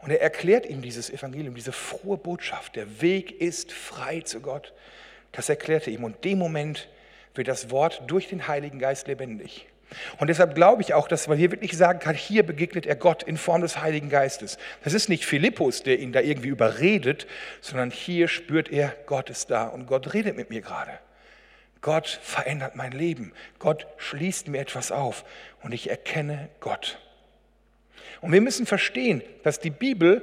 Und 0.00 0.10
er 0.10 0.22
erklärt 0.22 0.66
ihm 0.66 0.82
dieses 0.82 1.10
Evangelium, 1.10 1.54
diese 1.54 1.72
frohe 1.72 2.16
Botschaft, 2.16 2.76
der 2.76 3.02
Weg 3.02 3.40
ist 3.40 3.72
frei 3.72 4.20
zu 4.20 4.40
Gott. 4.40 4.72
Das 5.32 5.48
erklärte 5.48 5.90
ihm. 5.90 6.04
Und 6.04 6.16
in 6.16 6.22
dem 6.22 6.38
Moment 6.38 6.88
wird 7.34 7.48
das 7.48 7.70
Wort 7.70 8.02
durch 8.06 8.28
den 8.28 8.48
Heiligen 8.48 8.78
Geist 8.78 9.06
lebendig. 9.06 9.66
Und 10.18 10.28
deshalb 10.28 10.54
glaube 10.54 10.82
ich 10.82 10.94
auch, 10.94 11.08
dass 11.08 11.26
man 11.26 11.36
hier 11.36 11.50
wirklich 11.50 11.76
sagen 11.76 11.98
kann, 11.98 12.14
hier 12.14 12.44
begegnet 12.44 12.86
er 12.86 12.96
Gott 12.96 13.22
in 13.22 13.36
Form 13.36 13.60
des 13.60 13.80
Heiligen 13.80 14.08
Geistes. 14.08 14.56
Das 14.84 14.94
ist 14.94 15.08
nicht 15.08 15.26
Philippus, 15.26 15.82
der 15.82 15.98
ihn 15.98 16.12
da 16.12 16.20
irgendwie 16.20 16.48
überredet, 16.48 17.26
sondern 17.60 17.90
hier 17.90 18.28
spürt 18.28 18.70
er, 18.70 18.94
Gott 19.06 19.30
ist 19.30 19.50
da 19.50 19.66
und 19.66 19.86
Gott 19.86 20.14
redet 20.14 20.36
mit 20.36 20.50
mir 20.50 20.60
gerade. 20.60 20.92
Gott 21.80 22.06
verändert 22.22 22.76
mein 22.76 22.92
Leben. 22.92 23.32
Gott 23.58 23.86
schließt 23.96 24.48
mir 24.48 24.60
etwas 24.60 24.92
auf 24.92 25.24
und 25.62 25.72
ich 25.72 25.88
erkenne 25.88 26.48
Gott. 26.60 26.98
Und 28.20 28.32
wir 28.32 28.40
müssen 28.40 28.66
verstehen, 28.66 29.22
dass 29.42 29.60
die 29.60 29.70
Bibel 29.70 30.22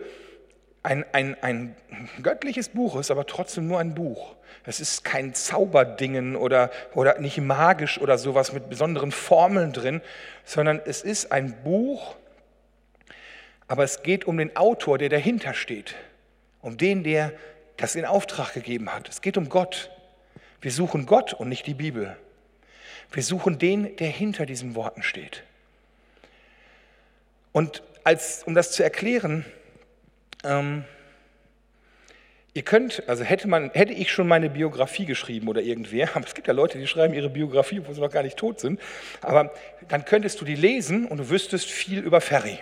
ein, 0.84 1.06
ein, 1.12 1.36
ein 1.42 1.76
göttliches 2.22 2.70
Buch 2.70 2.96
ist, 3.00 3.12
aber 3.12 3.26
trotzdem 3.26 3.68
nur 3.68 3.80
ein 3.80 3.96
Buch. 3.96 4.36
Es 4.64 4.80
ist 4.80 5.04
kein 5.04 5.34
Zauberdingen 5.34 6.36
oder, 6.36 6.72
oder 6.94 7.20
nicht 7.20 7.38
magisch 7.40 8.00
oder 8.00 8.18
sowas 8.18 8.54
mit 8.54 8.70
besonderen 8.70 9.12
Formeln 9.12 9.74
drin, 9.74 10.02
sondern 10.44 10.82
es 10.86 11.02
ist 11.02 11.32
ein 11.32 11.64
Buch, 11.64 12.16
aber 13.68 13.84
es 13.84 14.04
geht 14.04 14.26
um 14.26 14.38
den 14.38 14.56
Autor, 14.56 14.98
der 14.98 15.10
dahinter 15.10 15.54
steht, 15.54 15.96
um 16.62 16.78
den, 16.78 17.04
der 17.04 17.34
das 17.78 17.96
in 17.96 18.06
Auftrag 18.06 18.54
gegeben 18.54 18.94
hat. 18.94 19.10
Es 19.10 19.22
geht 19.22 19.38
um 19.38 19.50
Gott. 19.50 19.92
Wir 20.62 20.72
suchen 20.72 21.06
Gott 21.06 21.34
und 21.34 21.50
nicht 21.50 21.68
die 21.68 21.74
Bibel. 21.74 22.18
Wir 23.12 23.24
suchen 23.24 23.60
den, 23.60 23.96
der 23.98 24.10
hinter 24.10 24.46
diesen 24.46 24.76
Worten 24.76 25.04
steht. 25.04 25.44
Und 27.52 27.84
als, 28.04 28.44
um 28.44 28.54
das 28.54 28.72
zu 28.72 28.84
erklären, 28.84 29.46
ähm, 30.44 30.84
ihr 32.54 32.64
könnt, 32.64 33.08
also 33.08 33.24
hätte, 33.24 33.48
man, 33.48 33.72
hätte 33.72 33.94
ich 33.94 34.12
schon 34.12 34.28
meine 34.28 34.50
Biografie 34.50 35.06
geschrieben 35.06 35.48
oder 35.48 35.62
irgendwer, 35.62 36.10
aber 36.16 36.26
es 36.26 36.36
gibt 36.36 36.48
ja 36.48 36.54
Leute, 36.54 36.78
die 36.80 36.88
schreiben 36.88 37.14
ihre 37.14 37.30
Biografie, 37.30 37.80
obwohl 37.80 37.96
sie 37.96 38.02
noch 38.02 38.12
gar 38.12 38.24
nicht 38.24 38.38
tot 38.38 38.60
sind, 38.60 38.80
aber 39.22 39.54
dann 39.88 40.06
könntest 40.06 40.42
du 40.42 40.46
die 40.46 40.56
lesen 40.56 41.06
und 41.06 41.18
du 41.18 41.30
wüsstest 41.30 41.70
viel 41.70 42.00
über 42.00 42.22
Ferry. 42.22 42.60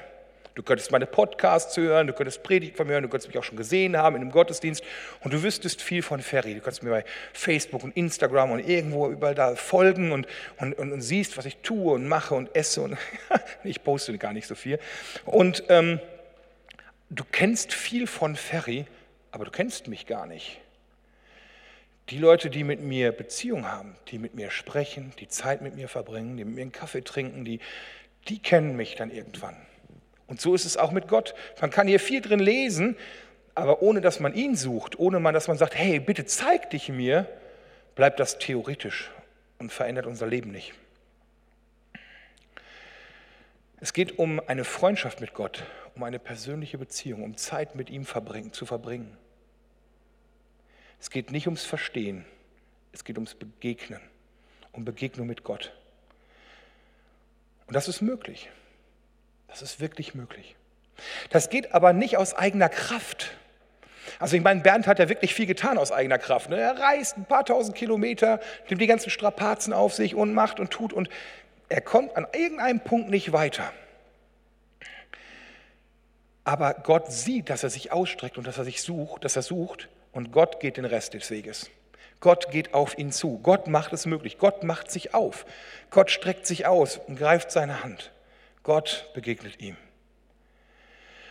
Du 0.55 0.63
könntest 0.63 0.89
meine 0.89 1.05
Podcasts 1.05 1.75
hören, 1.75 2.07
du 2.07 2.13
könntest 2.13 2.41
Predigt 2.41 2.77
von 2.77 2.87
mir 2.87 2.93
hören, 2.93 3.03
du 3.03 3.09
könntest 3.09 3.27
mich 3.27 3.37
auch 3.37 3.43
schon 3.43 3.57
gesehen 3.57 3.97
haben 3.97 4.15
in 4.15 4.21
einem 4.21 4.31
Gottesdienst 4.31 4.85
und 5.19 5.33
du 5.33 5.43
wüsstest 5.43 5.81
viel 5.81 6.01
von 6.01 6.21
Ferry. 6.21 6.55
Du 6.55 6.61
kannst 6.61 6.81
mir 6.81 6.91
bei 6.91 7.05
Facebook 7.33 7.83
und 7.83 7.95
Instagram 7.97 8.51
und 8.51 8.59
irgendwo 8.65 9.09
überall 9.09 9.35
da 9.35 9.57
folgen 9.57 10.13
und, 10.13 10.27
und, 10.57 10.73
und, 10.73 10.93
und 10.93 11.01
siehst, 11.01 11.35
was 11.35 11.45
ich 11.45 11.57
tue 11.57 11.93
und 11.93 12.07
mache 12.07 12.35
und 12.35 12.55
esse 12.55 12.81
und 12.81 12.97
ich 13.65 13.83
poste 13.83 14.17
gar 14.17 14.31
nicht 14.31 14.47
so 14.47 14.55
viel. 14.55 14.79
Und 15.25 15.65
ähm, 15.67 15.99
du 17.09 17.25
kennst 17.29 17.73
viel 17.73 18.07
von 18.07 18.37
Ferry, 18.37 18.85
aber 19.31 19.43
du 19.43 19.51
kennst 19.51 19.89
mich 19.89 20.05
gar 20.05 20.25
nicht. 20.25 20.61
Die 22.11 22.17
Leute, 22.17 22.49
die 22.49 22.63
mit 22.63 22.79
mir 22.79 23.11
Beziehung 23.11 23.69
haben, 23.69 23.97
die 24.07 24.19
mit 24.19 24.35
mir 24.35 24.51
sprechen, 24.51 25.11
die 25.19 25.27
Zeit 25.27 25.61
mit 25.61 25.75
mir 25.75 25.89
verbringen, 25.89 26.37
die 26.37 26.45
mit 26.45 26.55
mir 26.55 26.61
einen 26.61 26.71
Kaffee 26.71 27.03
trinken, 27.03 27.43
die, 27.43 27.59
die 28.29 28.39
kennen 28.39 28.77
mich 28.77 28.95
dann 28.95 29.11
irgendwann. 29.11 29.57
Und 30.27 30.41
so 30.41 30.55
ist 30.55 30.65
es 30.65 30.77
auch 30.77 30.91
mit 30.91 31.07
Gott. 31.07 31.35
Man 31.61 31.69
kann 31.69 31.87
hier 31.87 31.99
viel 31.99 32.21
drin 32.21 32.39
lesen, 32.39 32.97
aber 33.53 33.81
ohne 33.81 34.01
dass 34.01 34.19
man 34.19 34.33
ihn 34.33 34.55
sucht, 34.55 34.99
ohne 34.99 35.21
dass 35.31 35.47
man 35.47 35.57
sagt, 35.57 35.75
hey, 35.75 35.99
bitte 35.99 36.25
zeig 36.25 36.69
dich 36.71 36.89
mir, 36.89 37.27
bleibt 37.95 38.19
das 38.19 38.37
theoretisch 38.37 39.11
und 39.59 39.71
verändert 39.71 40.05
unser 40.05 40.27
Leben 40.27 40.51
nicht. 40.51 40.73
Es 43.79 43.93
geht 43.93 44.17
um 44.17 44.41
eine 44.47 44.63
Freundschaft 44.63 45.21
mit 45.21 45.33
Gott 45.33 45.63
um 45.95 46.03
eine 46.03 46.19
persönliche 46.19 46.77
Beziehung, 46.77 47.23
um 47.23 47.37
Zeit 47.37 47.75
mit 47.75 47.89
ihm 47.89 48.05
zu 48.51 48.65
verbringen. 48.65 49.17
Es 50.99 51.09
geht 51.09 51.31
nicht 51.31 51.47
ums 51.47 51.63
Verstehen, 51.63 52.25
es 52.91 53.03
geht 53.03 53.17
ums 53.17 53.33
Begegnen, 53.33 54.01
um 54.71 54.85
Begegnung 54.85 55.27
mit 55.27 55.43
Gott. 55.43 55.73
Und 57.67 57.75
das 57.75 57.87
ist 57.87 58.01
möglich. 58.01 58.49
Das 59.47 59.61
ist 59.61 59.79
wirklich 59.79 60.15
möglich. 60.15 60.55
Das 61.29 61.49
geht 61.49 61.73
aber 61.73 61.93
nicht 61.93 62.17
aus 62.17 62.33
eigener 62.33 62.69
Kraft. 62.69 63.31
Also 64.19 64.35
ich 64.35 64.43
meine, 64.43 64.61
Bernd 64.61 64.87
hat 64.87 64.99
ja 64.99 65.09
wirklich 65.09 65.33
viel 65.33 65.45
getan 65.45 65.77
aus 65.77 65.91
eigener 65.91 66.17
Kraft. 66.17 66.49
Ne? 66.49 66.59
Er 66.59 66.77
reist 66.77 67.17
ein 67.17 67.25
paar 67.25 67.45
tausend 67.45 67.75
Kilometer, 67.75 68.39
nimmt 68.69 68.81
die 68.81 68.87
ganzen 68.87 69.09
Strapazen 69.09 69.73
auf 69.73 69.93
sich 69.93 70.15
und 70.15 70.33
macht 70.33 70.59
und 70.59 70.71
tut 70.71 70.93
und 70.93 71.09
er 71.67 71.81
kommt 71.81 72.15
an 72.15 72.27
irgendeinem 72.33 72.79
Punkt 72.79 73.09
nicht 73.09 73.33
weiter. 73.33 73.71
Aber 76.43 76.75
Gott 76.75 77.11
sieht, 77.11 77.49
dass 77.49 77.63
er 77.63 77.71
sich 77.71 77.91
ausstreckt 77.91 78.37
und 78.37 78.45
dass 78.45 78.59
er 78.59 78.63
sich 78.65 78.83
sucht, 78.83 79.25
dass 79.25 79.35
er 79.35 79.41
sucht 79.41 79.89
und 80.11 80.31
Gott 80.31 80.59
geht 80.59 80.77
den 80.77 80.85
Rest 80.85 81.15
des 81.15 81.31
Weges. 81.31 81.71
Gott 82.19 82.51
geht 82.51 82.73
auf 82.73 82.97
ihn 82.97 83.11
zu. 83.11 83.39
Gott 83.39 83.67
macht 83.67 83.93
es 83.93 84.05
möglich. 84.05 84.37
Gott 84.37 84.63
macht 84.63 84.89
sich 84.89 85.13
auf. 85.13 85.45
Gott 85.89 86.11
streckt 86.11 86.47
sich 86.47 86.65
aus 86.65 86.97
und 86.97 87.17
greift 87.17 87.51
seine 87.51 87.83
Hand. 87.83 88.11
Gott 88.65 89.09
begegnet 89.13 89.61
ihm. 89.61 89.77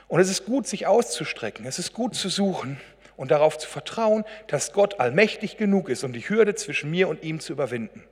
Und 0.07 0.21
es 0.21 0.31
ist 0.31 0.47
gut, 0.47 0.69
sich 0.69 0.87
auszustrecken. 0.87 1.67
Es 1.67 1.81
ist 1.81 1.93
gut 1.93 2.15
zu 2.15 2.29
suchen 2.29 2.81
und 3.17 3.33
darauf 3.33 3.59
zu 3.59 3.69
vertrauen, 3.69 4.25
dass 4.47 4.73
Gott 4.73 5.01
allmächtig 5.01 5.57
genug 5.57 5.89
ist, 5.89 6.05
um 6.05 6.13
die 6.13 6.27
Hürde 6.27 6.55
zwischen 6.55 6.93
mir 6.93 7.09
und 7.09 7.25
ihm 7.25 7.41
zu 7.41 7.53
überwinden. 7.53 8.05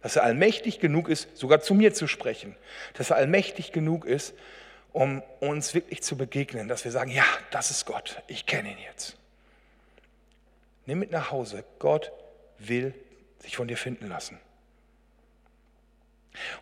Dass 0.00 0.14
er 0.14 0.22
allmächtig 0.22 0.78
genug 0.78 1.08
ist, 1.08 1.36
sogar 1.36 1.60
zu 1.60 1.74
mir 1.74 1.92
zu 1.92 2.06
sprechen. 2.06 2.54
Dass 2.94 3.10
er 3.10 3.16
allmächtig 3.16 3.72
genug 3.72 4.04
ist, 4.04 4.32
um 4.92 5.22
uns 5.40 5.74
wirklich 5.74 6.02
zu 6.02 6.16
begegnen. 6.16 6.68
Dass 6.68 6.84
wir 6.84 6.92
sagen, 6.92 7.10
ja, 7.10 7.26
das 7.50 7.72
ist 7.72 7.84
Gott. 7.84 8.22
Ich 8.28 8.46
kenne 8.46 8.70
ihn 8.70 8.78
jetzt. 8.78 9.16
Nimm 10.86 11.00
mit 11.00 11.10
nach 11.10 11.32
Hause. 11.32 11.64
Gott 11.80 12.12
will 12.58 12.94
sich 13.40 13.56
von 13.56 13.66
dir 13.66 13.76
finden 13.76 14.06
lassen. 14.08 14.38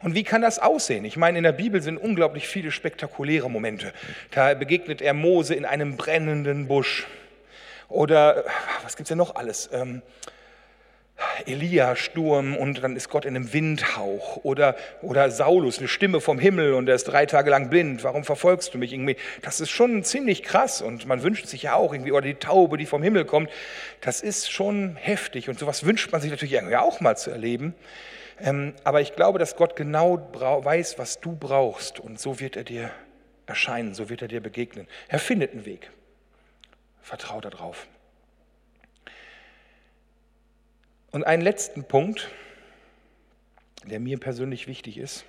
Und 0.02 0.14
wie 0.14 0.24
kann 0.24 0.42
das 0.42 0.58
aussehen? 0.58 1.04
Ich 1.04 1.16
meine, 1.16 1.38
in 1.38 1.44
der 1.44 1.52
Bibel 1.52 1.80
sind 1.80 1.96
unglaublich 1.96 2.48
viele 2.48 2.70
spektakuläre 2.70 3.50
Momente. 3.50 3.92
Da 4.32 4.54
begegnet 4.54 5.00
er 5.00 5.14
Mose 5.14 5.54
in 5.54 5.64
einem 5.64 5.96
brennenden 5.96 6.66
Busch. 6.66 7.06
Oder 7.88 8.44
was 8.82 8.96
gibt 8.96 9.06
es 9.06 9.08
denn 9.08 9.18
noch 9.18 9.34
alles? 9.34 9.70
Ähm, 9.72 10.02
Elia 11.46 11.96
Sturm 11.96 12.56
und 12.56 12.82
dann 12.82 12.96
ist 12.96 13.08
Gott 13.10 13.24
in 13.24 13.36
einem 13.36 13.52
Windhauch 13.52 14.38
oder, 14.42 14.76
oder 15.02 15.30
Saulus, 15.30 15.78
eine 15.78 15.88
Stimme 15.88 16.20
vom 16.20 16.38
Himmel 16.38 16.74
und 16.74 16.88
er 16.88 16.94
ist 16.94 17.04
drei 17.04 17.26
Tage 17.26 17.50
lang 17.50 17.68
blind. 17.68 18.04
Warum 18.04 18.24
verfolgst 18.24 18.74
du 18.74 18.78
mich 18.78 18.92
irgendwie? 18.92 19.16
Das 19.42 19.60
ist 19.60 19.70
schon 19.70 20.02
ziemlich 20.04 20.42
krass 20.42 20.80
und 20.82 21.06
man 21.06 21.22
wünscht 21.22 21.46
sich 21.46 21.62
ja 21.62 21.74
auch 21.74 21.92
irgendwie, 21.92 22.12
oder 22.12 22.26
die 22.26 22.34
Taube, 22.34 22.78
die 22.78 22.86
vom 22.86 23.02
Himmel 23.02 23.24
kommt. 23.24 23.50
Das 24.00 24.22
ist 24.22 24.50
schon 24.50 24.96
heftig 24.96 25.48
und 25.48 25.58
sowas 25.58 25.84
wünscht 25.84 26.10
man 26.12 26.20
sich 26.20 26.30
natürlich 26.30 26.54
irgendwie 26.54 26.76
auch 26.76 27.00
mal 27.00 27.16
zu 27.16 27.30
erleben. 27.30 27.74
Ähm, 28.42 28.74
aber 28.84 29.00
ich 29.00 29.14
glaube, 29.14 29.38
dass 29.38 29.56
Gott 29.56 29.76
genau 29.76 30.18
weiß, 30.32 30.98
was 30.98 31.20
du 31.20 31.36
brauchst 31.36 32.00
und 32.00 32.18
so 32.18 32.40
wird 32.40 32.56
er 32.56 32.64
dir 32.64 32.90
erscheinen, 33.46 33.94
so 33.94 34.08
wird 34.08 34.22
er 34.22 34.28
dir 34.28 34.40
begegnen. 34.40 34.86
Er 35.08 35.18
findet 35.18 35.52
einen 35.52 35.66
Weg. 35.66 35.90
Vertrau 37.02 37.40
darauf. 37.40 37.86
Und 41.10 41.24
einen 41.24 41.42
letzten 41.42 41.84
Punkt, 41.84 42.30
der 43.84 44.00
mir 44.00 44.18
persönlich 44.18 44.66
wichtig 44.68 44.96
ist. 44.96 45.24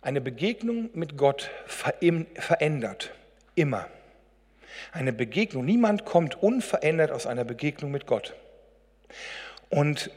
Eine 0.00 0.20
Begegnung 0.20 0.90
mit 0.94 1.16
Gott 1.16 1.50
verändert 1.66 3.12
immer. 3.56 3.88
Eine 4.92 5.12
Begegnung, 5.12 5.64
niemand 5.64 6.04
kommt 6.04 6.42
unverändert 6.42 7.10
aus 7.10 7.26
einer 7.26 7.44
Begegnung 7.44 7.90
mit 7.90 8.06
Gott. 8.06 8.34
Und 9.70 10.10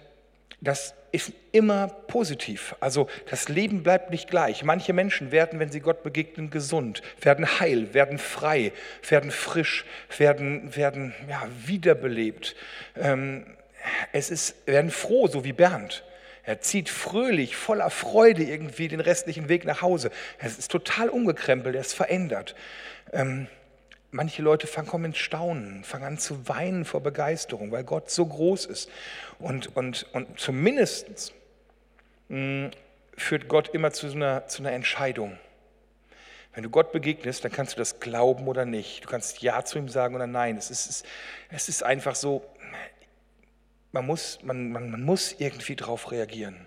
das 0.62 0.94
ist 1.12 1.34
immer 1.52 1.88
positiv. 1.88 2.76
Also 2.80 3.08
das 3.30 3.50
Leben 3.50 3.84
bleibt 3.84 4.12
nicht 4.12 4.30
gleich. 4.30 4.64
Manche 4.64 4.94
Menschen 4.94 5.32
werden, 5.32 5.60
wenn 5.60 5.72
sie 5.72 5.82
Gott 5.82 6.04
begegnen, 6.04 6.50
gesund, 6.50 7.02
werden 7.20 7.60
heil, 7.60 7.94
werden 7.94 8.18
frei, 8.18 8.72
werden 9.08 9.32
frisch, 9.32 9.86
werden, 10.18 10.76
werden 10.76 11.14
ja, 11.28 11.48
wiederbelebt. 11.66 12.56
Ähm, 12.96 13.46
es 14.14 14.30
ist, 14.30 14.68
werden 14.68 14.92
froh, 14.92 15.28
so 15.28 15.44
wie 15.44 15.54
Bernd. 15.54 16.04
Er 16.44 16.62
zieht 16.62 16.90
fröhlich, 16.90 17.56
voller 17.56 17.90
Freude 17.90 18.44
irgendwie 18.44 18.88
den 18.88 19.00
restlichen 19.00 19.50
Weg 19.50 19.66
nach 19.66 19.82
Hause. 19.82 20.12
Es 20.40 20.58
ist 20.58 20.72
total 20.72 21.10
umgekrempelt, 21.10 21.76
er 21.76 21.82
ist 21.82 21.94
verändert. 21.94 22.56
Manche 24.12 24.42
Leute 24.42 24.68
fangen 24.68 24.88
kommen 24.88 25.06
ins 25.06 25.18
Staunen, 25.18 25.86
fangen 25.86 26.04
an 26.04 26.18
zu 26.18 26.48
weinen 26.50 26.84
vor 26.84 27.02
Begeisterung, 27.02 27.72
weil 27.72 27.86
Gott 27.86 28.10
so 28.12 28.26
groß 28.26 28.66
ist. 28.66 28.90
Und, 29.40 29.76
und, 29.76 30.06
und 30.12 30.38
zumindest 30.38 31.34
mh, 32.28 32.38
hm, 32.38 32.72
führt 33.16 33.48
Gott 33.48 33.70
immer 33.70 33.92
zu 33.92 34.08
einer, 34.08 34.48
zu 34.48 34.62
einer 34.62 34.74
Entscheidung. 34.74 35.38
Wenn 36.54 36.64
du 36.64 36.70
Gott 36.70 36.92
begegnest, 36.92 37.46
dann 37.46 37.52
kannst 37.52 37.74
du 37.74 37.78
das 37.78 38.02
glauben 38.02 38.48
oder 38.48 38.66
nicht. 38.66 39.06
Du 39.06 39.10
kannst 39.10 39.42
Ja 39.42 39.64
zu 39.64 39.78
ihm 39.78 39.88
sagen 39.88 40.16
oder 40.16 40.28
Nein. 40.28 40.58
Es 40.58 40.70
ist, 40.70 41.06
es 41.50 41.70
ist 41.70 41.82
einfach 41.82 42.16
so, 42.16 42.44
man 43.94 44.06
muss, 44.06 44.40
man, 44.44 44.72
man, 44.72 44.92
man 44.92 45.04
muss 45.04 45.36
irgendwie 45.40 45.78
darauf 45.78 46.12
reagieren. 46.12 46.66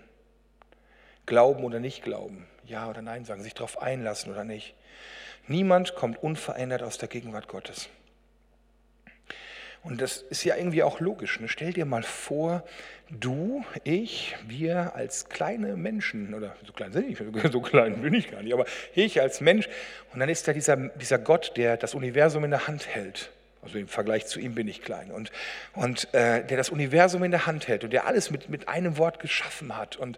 Glauben 1.27 1.63
oder 1.63 1.79
nicht 1.79 2.03
glauben. 2.03 2.47
Ja 2.65 2.89
oder 2.89 3.03
Nein 3.03 3.25
sagen, 3.25 3.43
sich 3.43 3.53
darauf 3.53 3.79
einlassen 3.79 4.31
oder 4.31 4.43
nicht. 4.43 4.75
Niemand 5.47 5.95
kommt 5.95 6.21
unverändert 6.21 6.83
aus 6.83 6.97
der 6.97 7.07
Gegenwart 7.07 7.47
Gottes. 7.47 7.89
Und 9.85 10.01
das 10.01 10.17
ist 10.17 10.43
ja 10.43 10.55
irgendwie 10.55 10.81
auch 10.81 10.99
logisch. 10.99 11.39
Ne? 11.39 11.47
Stell 11.47 11.71
dir 11.71 11.85
mal 11.85 12.01
vor, 12.01 12.63
du, 13.11 13.63
ich, 13.83 14.35
wir 14.47 14.95
als 14.95 15.29
kleine 15.29 15.77
Menschen, 15.77 16.33
oder 16.33 16.55
so 16.65 16.73
klein 16.73 16.91
sind 16.91 17.07
ich, 17.07 17.19
so 17.51 17.61
klein 17.61 18.01
bin 18.01 18.15
ich 18.15 18.31
gar 18.31 18.41
nicht, 18.41 18.53
aber 18.53 18.65
ich 18.95 19.21
als 19.21 19.41
Mensch, 19.41 19.69
und 20.11 20.19
dann 20.19 20.29
ist 20.29 20.47
da 20.47 20.53
dieser, 20.53 20.75
dieser 20.75 21.19
Gott, 21.19 21.53
der 21.55 21.77
das 21.77 21.93
Universum 21.93 22.43
in 22.45 22.49
der 22.49 22.67
Hand 22.67 22.87
hält. 22.87 23.29
Also 23.61 23.77
im 23.77 23.87
Vergleich 23.87 24.25
zu 24.25 24.39
ihm 24.39 24.55
bin 24.55 24.67
ich 24.67 24.81
klein. 24.81 25.11
Und, 25.11 25.31
und 25.73 26.11
äh, 26.15 26.43
der 26.43 26.57
das 26.57 26.69
Universum 26.69 27.23
in 27.23 27.31
der 27.31 27.45
Hand 27.45 27.67
hält 27.67 27.83
und 27.83 27.93
der 27.93 28.07
alles 28.07 28.31
mit, 28.31 28.49
mit 28.49 28.67
einem 28.67 28.97
Wort 28.97 29.19
geschaffen 29.19 29.77
hat. 29.77 29.97
Und, 29.97 30.17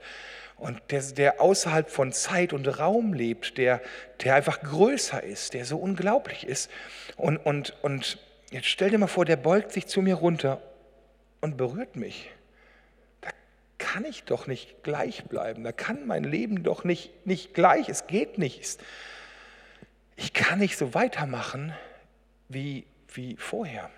und 0.58 0.82
der, 0.90 1.02
der 1.04 1.42
außerhalb 1.42 1.90
von 1.90 2.12
Zeit 2.12 2.52
und 2.52 2.68
Raum 2.80 3.14
lebt, 3.14 3.58
der, 3.58 3.82
der 4.24 4.36
einfach 4.36 4.62
größer 4.62 5.22
ist, 5.24 5.54
der 5.54 5.66
so 5.66 5.78
unglaublich 5.78 6.46
ist. 6.46 6.72
Und, 7.16 7.38
und, 7.38 7.76
und 7.84 8.18
jetzt 8.50 8.68
stell 8.68 8.90
dir 8.90 8.98
mal 8.98 9.08
vor, 9.08 9.26
der 9.26 9.36
beugt 9.36 9.72
sich 9.72 9.86
zu 9.86 10.02
mir 10.02 10.16
runter 10.16 10.62
und 11.42 11.58
berührt 11.58 11.96
mich. 11.96 12.32
Da 13.22 13.30
kann 13.78 14.04
ich 14.04 14.24
doch 14.24 14.48
nicht 14.48 14.84
gleich 14.84 15.26
bleiben. 15.26 15.64
Da 15.64 15.72
kann 15.72 16.08
mein 16.08 16.24
Leben 16.24 16.64
doch 16.64 16.84
nicht, 16.84 17.26
nicht 17.28 17.54
gleich. 17.54 17.88
Es 17.88 18.08
geht 18.08 18.40
nicht. 18.40 18.80
Ich 20.16 20.34
kann 20.34 20.58
nicht 20.58 20.78
so 20.78 20.96
weitermachen 20.96 21.74
wie, 22.50 22.88
wie 23.14 23.36
vorher. 23.38 23.92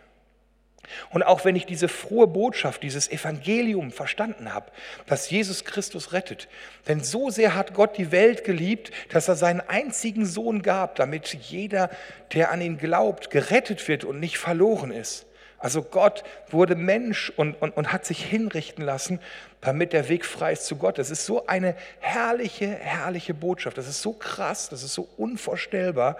Und 1.09 1.23
auch 1.23 1.45
wenn 1.45 1.55
ich 1.55 1.65
diese 1.65 1.87
frohe 1.87 2.27
Botschaft, 2.27 2.83
dieses 2.83 3.09
Evangelium 3.09 3.91
verstanden 3.91 4.53
habe, 4.53 4.71
dass 5.05 5.29
Jesus 5.29 5.65
Christus 5.65 6.13
rettet, 6.13 6.47
denn 6.87 7.03
so 7.03 7.29
sehr 7.29 7.55
hat 7.55 7.73
Gott 7.73 7.97
die 7.97 8.11
Welt 8.11 8.43
geliebt, 8.43 8.91
dass 9.09 9.27
er 9.27 9.35
seinen 9.35 9.61
einzigen 9.61 10.25
Sohn 10.25 10.61
gab, 10.61 10.95
damit 10.95 11.33
jeder, 11.33 11.89
der 12.33 12.51
an 12.51 12.61
ihn 12.61 12.77
glaubt, 12.77 13.29
gerettet 13.29 13.87
wird 13.87 14.03
und 14.03 14.19
nicht 14.19 14.37
verloren 14.37 14.91
ist. 14.91 15.25
Also 15.59 15.83
Gott 15.83 16.23
wurde 16.49 16.75
Mensch 16.75 17.31
und, 17.35 17.61
und, 17.61 17.75
und 17.75 17.91
hat 17.91 18.05
sich 18.05 18.23
hinrichten 18.23 18.83
lassen, 18.83 19.19
damit 19.59 19.91
der 19.91 20.07
Weg 20.07 20.25
frei 20.25 20.53
ist 20.53 20.65
zu 20.65 20.77
Gott. 20.77 20.97
Das 20.97 21.11
ist 21.11 21.25
so 21.25 21.47
eine 21.47 21.75
herrliche, 21.99 22.67
herrliche 22.67 23.33
Botschaft. 23.33 23.77
Das 23.77 23.87
ist 23.87 24.01
so 24.01 24.13
krass, 24.13 24.69
das 24.69 24.83
ist 24.83 24.93
so 24.93 25.07
unvorstellbar. 25.17 26.17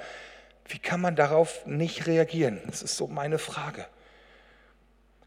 Wie 0.67 0.79
kann 0.79 0.99
man 0.99 1.15
darauf 1.15 1.65
nicht 1.65 2.05
reagieren? 2.05 2.60
Das 2.67 2.84
ist 2.84 2.97
so 2.97 3.08
meine 3.08 3.39
Frage. 3.39 3.86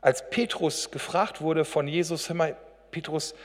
Als 0.03 0.29
Petrus 0.31 0.91
gefragt 0.91 1.41
wurde 1.41 1.65
von 1.65 1.87
Jesus, 1.87 2.29
hör 2.29 2.35
mal, 2.35 2.57
Petrus, 2.91 3.37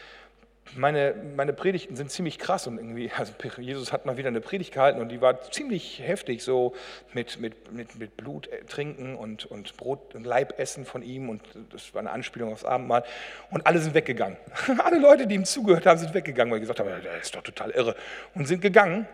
meine, 0.76 1.13
meine 1.36 1.54
Predigten 1.54 1.96
sind 1.96 2.12
ziemlich 2.12 2.39
krass 2.39 2.65
und 2.65 2.78
irgendwie, 2.78 3.12
also 3.17 3.32
Jesus 3.60 3.93
hat 3.93 4.08
mal 4.08 4.17
wieder 4.17 4.30
eine 4.30 4.41
Predigt 4.41 4.74
gehalten 4.74 5.00
und 5.00 5.10
die 5.10 5.22
war 5.22 5.39
ziemlich 5.52 6.02
heftig, 6.04 6.43
so 6.43 6.74
mit, 7.13 7.39
mit, 7.39 7.72
mit, 7.72 7.96
mit 8.00 8.17
Blut 8.17 8.50
trinken 8.67 9.15
und, 9.15 9.46
und 9.46 9.78
Brot 9.78 10.15
und 10.15 10.26
Leib 10.26 10.60
essen 10.60 10.84
von 10.84 11.04
ihm 11.04 11.30
und 11.30 11.43
das 11.72 11.93
war 11.93 12.00
eine 12.00 12.10
Anspielung 12.10 12.52
aufs 12.52 12.65
Abendmahl 12.65 13.04
und 13.52 13.67
alle 13.67 13.78
sind 13.78 13.93
weggegangen. 13.93 14.38
alle 14.84 14.98
Leute, 14.98 15.28
die 15.28 15.36
ihm 15.36 15.46
zugehört 15.46 15.86
haben, 15.86 16.00
sind 16.00 16.15
weggegangen, 16.15 16.52
weil 16.52 16.58
sie 16.58 16.62
gesagt 16.65 16.80
haben, 16.80 16.89
der 16.89 17.22
ist 17.22 17.36
doch 17.36 17.43
total 17.43 17.70
irre 17.70 17.96
und 18.34 18.48
sind 18.48 18.62
gegangen 18.62 19.08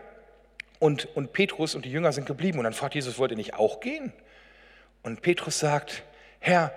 und, 0.78 1.14
und 1.14 1.34
Petrus 1.34 1.74
und 1.74 1.84
die 1.84 1.90
Jünger 1.90 2.12
sind 2.12 2.24
geblieben 2.24 2.56
und 2.56 2.64
dann 2.64 2.72
fragt 2.72 2.94
Jesus, 2.94 3.18
wollt 3.18 3.32
ihr 3.32 3.36
nicht 3.36 3.54
auch 3.54 3.80
gehen? 3.80 4.14
Und 5.02 5.20
Petrus 5.20 5.58
sagt, 5.58 6.02
Herr, 6.40 6.72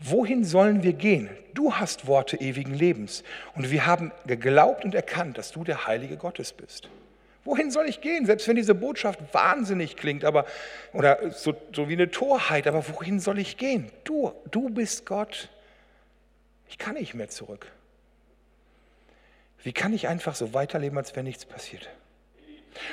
wohin 0.00 0.44
sollen 0.44 0.82
wir 0.82 0.92
gehen? 0.92 1.30
Du 1.54 1.74
hast 1.74 2.06
Worte 2.06 2.36
ewigen 2.36 2.74
Lebens. 2.74 3.22
Und 3.54 3.70
wir 3.70 3.86
haben 3.86 4.12
geglaubt 4.26 4.84
und 4.84 4.94
erkannt, 4.94 5.38
dass 5.38 5.52
du 5.52 5.64
der 5.64 5.86
Heilige 5.86 6.16
Gottes 6.16 6.52
bist. 6.52 6.88
Wohin 7.44 7.70
soll 7.70 7.86
ich 7.86 8.00
gehen? 8.00 8.26
Selbst 8.26 8.46
wenn 8.48 8.56
diese 8.56 8.74
Botschaft 8.74 9.18
wahnsinnig 9.32 9.96
klingt, 9.96 10.24
aber, 10.24 10.44
oder 10.92 11.30
so, 11.30 11.54
so 11.74 11.88
wie 11.88 11.94
eine 11.94 12.10
Torheit, 12.10 12.66
aber 12.66 12.86
wohin 12.88 13.18
soll 13.18 13.38
ich 13.38 13.56
gehen? 13.56 13.90
Du, 14.04 14.32
du 14.50 14.68
bist 14.68 15.06
Gott. 15.06 15.48
Ich 16.68 16.78
kann 16.78 16.94
nicht 16.94 17.14
mehr 17.14 17.28
zurück. 17.28 17.70
Wie 19.62 19.72
kann 19.72 19.92
ich 19.92 20.08
einfach 20.08 20.34
so 20.34 20.54
weiterleben, 20.54 20.96
als 20.98 21.16
wenn 21.16 21.24
nichts 21.24 21.44
passiert? 21.44 21.88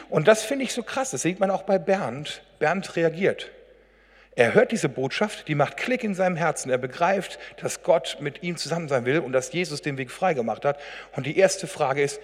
Und 0.10 0.28
das 0.28 0.44
finde 0.44 0.64
ich 0.66 0.74
so 0.74 0.84
krass. 0.84 1.12
Das 1.12 1.22
sieht 1.22 1.40
man 1.40 1.52
auch 1.52 1.64
bei 1.64 1.78
Bernd. 1.78 2.42
Bernd 2.60 2.96
reagiert. 2.96 3.52
Er 4.38 4.54
hört 4.54 4.72
diese 4.72 4.88
Botschaft, 4.88 5.48
die 5.48 5.56
macht 5.56 5.78
Klick 5.78 6.04
in 6.04 6.14
seinem 6.14 6.36
Herzen. 6.36 6.70
Er 6.70 6.78
begreift, 6.78 7.40
dass 7.60 7.82
Gott 7.82 8.18
mit 8.20 8.44
ihm 8.44 8.56
zusammen 8.56 8.88
sein 8.88 9.04
will 9.04 9.18
und 9.18 9.32
dass 9.32 9.52
Jesus 9.52 9.82
den 9.82 9.98
Weg 9.98 10.12
freigemacht 10.12 10.64
hat. 10.64 10.80
Und 11.16 11.26
die 11.26 11.40
erste 11.40 11.66
Frage 11.66 12.04
ist, 12.04 12.22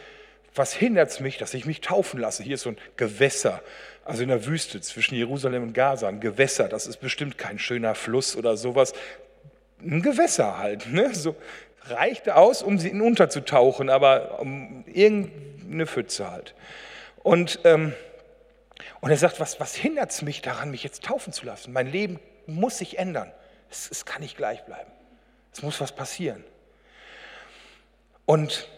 was 0.54 0.74
hindert 0.74 1.10
es 1.10 1.20
mich, 1.22 1.40
dass 1.40 1.56
ich 1.56 1.66
mich 1.66 1.82
taufen 1.82 2.20
lasse? 2.20 2.44
Hier 2.44 2.54
ist 2.54 2.62
so 2.62 2.70
ein 2.70 2.78
Gewässer, 2.98 3.64
also 4.06 4.22
in 4.22 4.30
der 4.30 4.46
Wüste 4.46 4.80
zwischen 4.80 5.16
Jerusalem 5.16 5.64
und 5.64 5.74
Gaza, 5.74 6.08
ein 6.08 6.20
Gewässer. 6.20 6.70
Das 6.70 6.86
ist 6.86 6.98
bestimmt 6.98 7.40
kein 7.40 7.58
schöner 7.58 7.96
Fluss 7.96 8.36
oder 8.36 8.58
sowas. 8.58 8.94
Ein 9.82 10.04
Gewässer 10.04 10.60
halt. 10.60 10.94
Ne? 10.94 11.16
So, 11.16 11.36
reichte 11.86 12.36
aus, 12.36 12.62
um 12.62 12.78
sie 12.78 12.92
unterzutauchen, 12.92 13.90
aber 13.90 14.40
um 14.40 14.86
irgendeine 14.86 15.88
Pfütze 15.88 16.30
halt. 16.30 16.54
Und, 17.24 17.60
ähm, 17.64 17.94
und 19.04 19.12
er 19.12 19.18
sagt, 19.18 19.42
was, 19.42 19.60
was 19.60 19.76
hindert 19.76 20.12
es 20.12 20.22
mich 20.22 20.42
daran, 20.42 20.72
mich 20.72 20.82
jetzt 20.82 21.04
taufen 21.04 21.34
zu 21.34 21.46
lassen? 21.46 21.74
Mein 21.74 21.92
Leben 21.92 22.22
muss 22.48 22.78
sich 22.78 22.98
ändern. 22.98 23.34
Es, 23.70 23.92
es 23.92 24.06
kann 24.06 24.22
nicht 24.22 24.38
gleich 24.38 24.64
bleiben. 24.64 24.90
Es 25.52 25.62
muss 25.62 25.82
was 25.82 25.94
passieren. 25.94 26.42
Und 28.26 28.70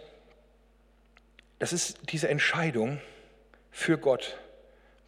das 1.59 1.73
ist 1.73 1.99
diese 2.09 2.27
Entscheidung 2.27 2.99
für 3.69 3.99
Gott, 3.99 4.39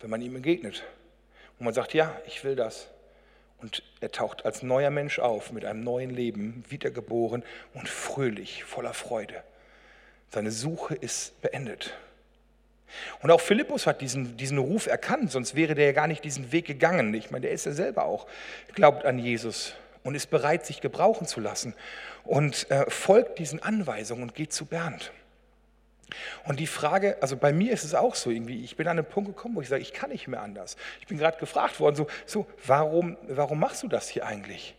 wenn 0.02 0.12
man 0.12 0.22
ihm 0.22 0.36
begegnet. 0.36 0.84
Und 1.58 1.66
man 1.66 1.74
sagt, 1.74 1.96
ja, 1.96 2.16
ich 2.28 2.44
will 2.44 2.56
das. 2.56 2.88
Und 3.58 3.82
er 4.02 4.12
taucht 4.12 4.46
als 4.46 4.62
neuer 4.62 4.92
Mensch 4.92 5.18
auf, 5.18 5.52
mit 5.52 5.66
einem 5.66 5.84
neuen 5.84 6.12
Leben, 6.12 6.64
wiedergeboren 6.70 7.44
und 7.74 7.90
fröhlich, 7.90 8.66
voller 8.66 8.94
Freude. 8.94 9.44
Seine 10.30 10.52
Suche 10.52 10.94
ist 10.94 11.42
beendet. 11.42 11.98
Und 13.22 13.32
auch 13.32 13.42
Philippus 13.42 13.88
hat 13.88 14.02
diesen, 14.02 14.38
diesen 14.38 14.58
Ruf 14.58 14.88
erkannt, 14.88 15.32
sonst 15.32 15.56
wäre 15.56 15.76
der 15.76 15.88
ja 15.88 15.92
gar 15.92 16.08
nicht 16.08 16.24
diesen 16.24 16.52
Weg 16.52 16.66
gegangen. 16.66 17.14
Ich 17.14 17.32
meine, 17.32 17.42
der 17.42 17.52
ist 17.52 17.66
ja 17.66 17.72
selber 17.72 18.06
auch, 18.06 18.28
glaubt 18.74 19.06
an 19.06 19.20
Jesus 19.20 19.74
und 20.04 20.16
ist 20.16 20.30
bereit, 20.30 20.66
sich 20.66 20.82
gebrauchen 20.82 21.28
zu 21.28 21.40
lassen 21.40 21.74
und 22.24 22.70
äh, 22.72 22.90
folgt 22.90 23.40
diesen 23.40 23.62
Anweisungen 23.62 24.24
und 24.24 24.36
geht 24.36 24.54
zu 24.54 24.66
Bernd. 24.66 25.12
Und 26.46 26.60
die 26.60 26.68
Frage, 26.68 27.18
also 27.22 27.36
bei 27.36 27.52
mir 27.52 27.74
ist 27.74 27.84
es 27.84 27.94
auch 27.94 28.16
so 28.16 28.30
irgendwie, 28.30 28.64
ich 28.64 28.78
bin 28.78 28.88
an 28.88 28.98
einen 28.98 29.08
Punkt 29.08 29.36
gekommen, 29.36 29.56
wo 29.56 29.62
ich 29.62 29.68
sage, 29.68 29.82
ich 29.82 29.94
kann 29.94 30.10
nicht 30.10 30.28
mehr 30.28 30.42
anders. 30.42 30.78
Ich 31.02 31.08
bin 31.08 31.18
gerade 31.18 31.38
gefragt 31.38 31.80
worden, 31.80 31.96
so, 31.96 32.08
so 32.26 32.48
warum, 32.66 33.18
warum 33.28 33.60
machst 33.60 33.84
du 33.84 33.90
das 33.90 34.08
hier 34.08 34.26
eigentlich? 34.26 34.76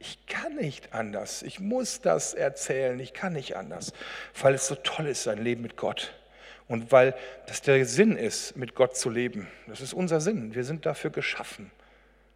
Ich 0.00 0.26
kann 0.26 0.56
nicht 0.56 0.92
anders. 0.92 1.42
Ich 1.42 1.60
muss 1.60 2.00
das 2.00 2.34
erzählen. 2.34 2.98
Ich 2.98 3.12
kann 3.12 3.34
nicht 3.34 3.54
anders, 3.54 3.92
weil 4.40 4.54
es 4.54 4.66
so 4.66 4.74
toll 4.74 5.06
ist, 5.06 5.22
sein 5.22 5.38
Leben 5.38 5.62
mit 5.62 5.76
Gott. 5.76 6.12
Und 6.68 6.92
weil 6.92 7.14
das 7.46 7.62
der 7.62 7.84
Sinn 7.84 8.16
ist, 8.16 8.56
mit 8.56 8.74
Gott 8.74 8.96
zu 8.96 9.10
leben. 9.10 9.48
Das 9.66 9.80
ist 9.80 9.92
unser 9.92 10.20
Sinn. 10.20 10.54
Wir 10.54 10.64
sind 10.64 10.86
dafür 10.86 11.10
geschaffen. 11.10 11.70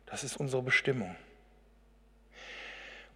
Das 0.06 0.24
ist 0.24 0.36
unsere 0.36 0.62
Bestimmung. 0.62 1.14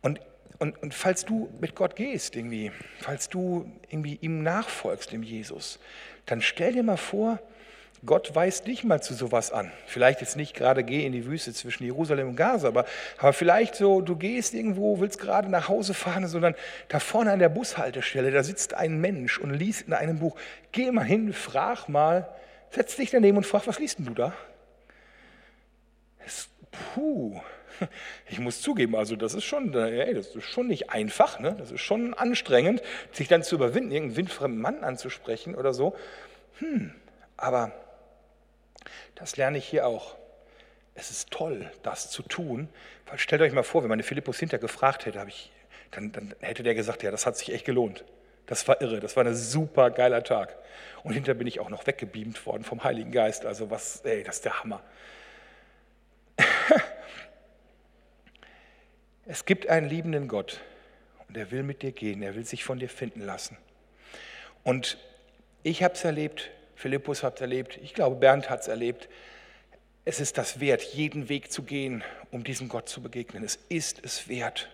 Und 0.01 0.20
und, 0.61 0.81
und 0.83 0.92
falls 0.92 1.25
du 1.25 1.49
mit 1.59 1.75
Gott 1.75 1.96
gehst, 1.96 2.37
irgendwie, 2.37 2.70
falls 2.99 3.31
du 3.31 3.73
irgendwie 3.88 4.18
ihm 4.20 4.42
nachfolgst, 4.42 5.11
dem 5.11 5.23
Jesus, 5.23 5.79
dann 6.27 6.42
stell 6.42 6.75
dir 6.75 6.83
mal 6.83 6.99
vor, 6.99 7.40
Gott 8.06 8.34
weist 8.34 8.66
dich 8.66 8.82
mal 8.82 9.02
zu 9.02 9.12
sowas 9.12 9.52
an. 9.52 9.70
Vielleicht 9.86 10.22
jetzt 10.22 10.36
nicht 10.36 10.54
gerade 10.54 10.84
geh 10.84 11.04
in 11.04 11.12
die 11.12 11.26
Wüste 11.26 11.52
zwischen 11.52 11.84
Jerusalem 11.84 12.30
und 12.30 12.36
Gaza, 12.36 12.68
aber, 12.68 12.86
aber 13.18 13.34
vielleicht 13.34 13.74
so, 13.74 14.00
du 14.00 14.16
gehst 14.16 14.54
irgendwo, 14.54 15.00
willst 15.00 15.20
gerade 15.20 15.50
nach 15.50 15.68
Hause 15.68 15.92
fahren, 15.92 16.26
sondern 16.26 16.54
da 16.88 16.98
vorne 16.98 17.30
an 17.30 17.40
der 17.40 17.50
Bushaltestelle, 17.50 18.30
da 18.30 18.42
sitzt 18.42 18.72
ein 18.72 19.00
Mensch 19.00 19.38
und 19.38 19.52
liest 19.52 19.82
in 19.82 19.92
einem 19.92 20.18
Buch. 20.18 20.36
Geh 20.72 20.90
mal 20.90 21.04
hin, 21.04 21.34
frag 21.34 21.88
mal, 21.88 22.26
setz 22.70 22.96
dich 22.96 23.10
daneben 23.10 23.36
und 23.36 23.44
frag, 23.44 23.66
was 23.66 23.78
liest 23.78 23.98
denn 23.98 24.06
du 24.06 24.14
da? 24.14 24.32
Das, 26.24 26.48
puh, 26.94 27.38
ich 28.30 28.38
muss 28.38 28.62
zugeben, 28.62 28.96
also 28.96 29.14
das 29.14 29.34
ist 29.34 29.44
schon, 29.44 29.74
ey, 29.74 30.14
das 30.14 30.34
ist 30.34 30.44
schon 30.44 30.68
nicht 30.68 30.88
einfach, 30.88 31.38
ne? 31.38 31.54
das 31.58 31.70
ist 31.70 31.82
schon 31.82 32.14
anstrengend, 32.14 32.82
sich 33.12 33.28
dann 33.28 33.42
zu 33.42 33.56
überwinden, 33.56 33.92
irgendeinen 33.92 34.16
windfremden 34.16 34.60
Mann 34.60 34.84
anzusprechen 34.84 35.54
oder 35.54 35.74
so. 35.74 35.94
Hm, 36.60 36.94
aber 37.36 37.72
das 39.14 39.37
lerne 39.37 39.59
ich 39.59 39.66
hier 39.66 39.87
auch. 39.87 40.16
Es 40.94 41.11
ist 41.11 41.31
toll, 41.31 41.70
das 41.83 42.11
zu 42.11 42.22
tun, 42.22 42.68
stellt 43.16 43.42
euch 43.42 43.53
mal 43.53 43.62
vor, 43.62 43.83
wenn 43.83 43.88
meine 43.88 44.03
Philippus 44.03 44.38
hinter 44.38 44.59
gefragt 44.59 45.07
hätte, 45.07 45.24
ich, 45.29 45.53
dann, 45.90 46.12
dann 46.12 46.35
hätte 46.40 46.62
der 46.62 46.74
gesagt, 46.74 47.03
ja, 47.03 47.11
das 47.11 47.26
hat 47.26 47.37
sich 47.37 47.53
echt 47.53 47.64
gelohnt. 47.64 48.05
Das 48.46 48.66
war 48.66 48.81
irre, 48.81 49.00
das 49.00 49.16
war 49.16 49.24
ein 49.24 49.35
super 49.35 49.90
geiler 49.90 50.24
Tag. 50.24 50.57
Und 51.05 51.14
hinterher 51.14 51.38
bin 51.38 51.46
ich 51.46 51.61
auch 51.61 51.70
noch 51.70 51.87
weggebeamt 51.87 52.44
worden 52.46 52.64
vom 52.64 52.83
Heiligen 52.83 53.12
Geist. 53.12 53.46
Also 53.46 53.70
was, 53.70 54.00
ey, 54.05 54.24
das 54.24 54.37
ist 54.37 54.44
der 54.44 54.61
Hammer. 54.61 54.83
Es 59.26 59.44
gibt 59.44 59.68
einen 59.68 59.88
liebenden 59.88 60.26
Gott 60.26 60.61
und 61.29 61.37
er 61.37 61.53
will 61.53 61.62
mit 61.62 61.83
dir 61.83 61.92
gehen, 61.92 62.20
er 62.20 62.35
will 62.35 62.44
sich 62.44 62.64
von 62.64 62.81
dir 62.81 62.88
finden 62.88 63.20
lassen. 63.20 63.57
Und 64.64 64.98
ich 65.62 65.85
habe 65.85 65.94
es 65.94 66.03
erlebt, 66.03 66.50
Philippus 66.81 67.23
hat 67.23 67.37
es 67.37 67.40
erlebt, 67.43 67.79
ich 67.83 67.95
glaube, 67.95 68.16
Bernd 68.16 68.49
hat 68.49 68.62
es 68.62 68.69
erlebt. 68.69 69.09
Es 70.05 70.19
ist 70.19 70.38
das 70.38 70.61
wert, 70.61 70.83
jeden 70.83 71.29
Weg 71.29 71.53
zu 71.53 71.62
gehen, 71.62 72.03
um 72.31 72.43
diesem 72.43 72.69
Gott 72.69 72.88
zu 72.88 73.03
begegnen. 73.03 73.45
Es 73.45 73.59
ist 73.69 74.05
es 74.05 74.29
wert. 74.29 74.71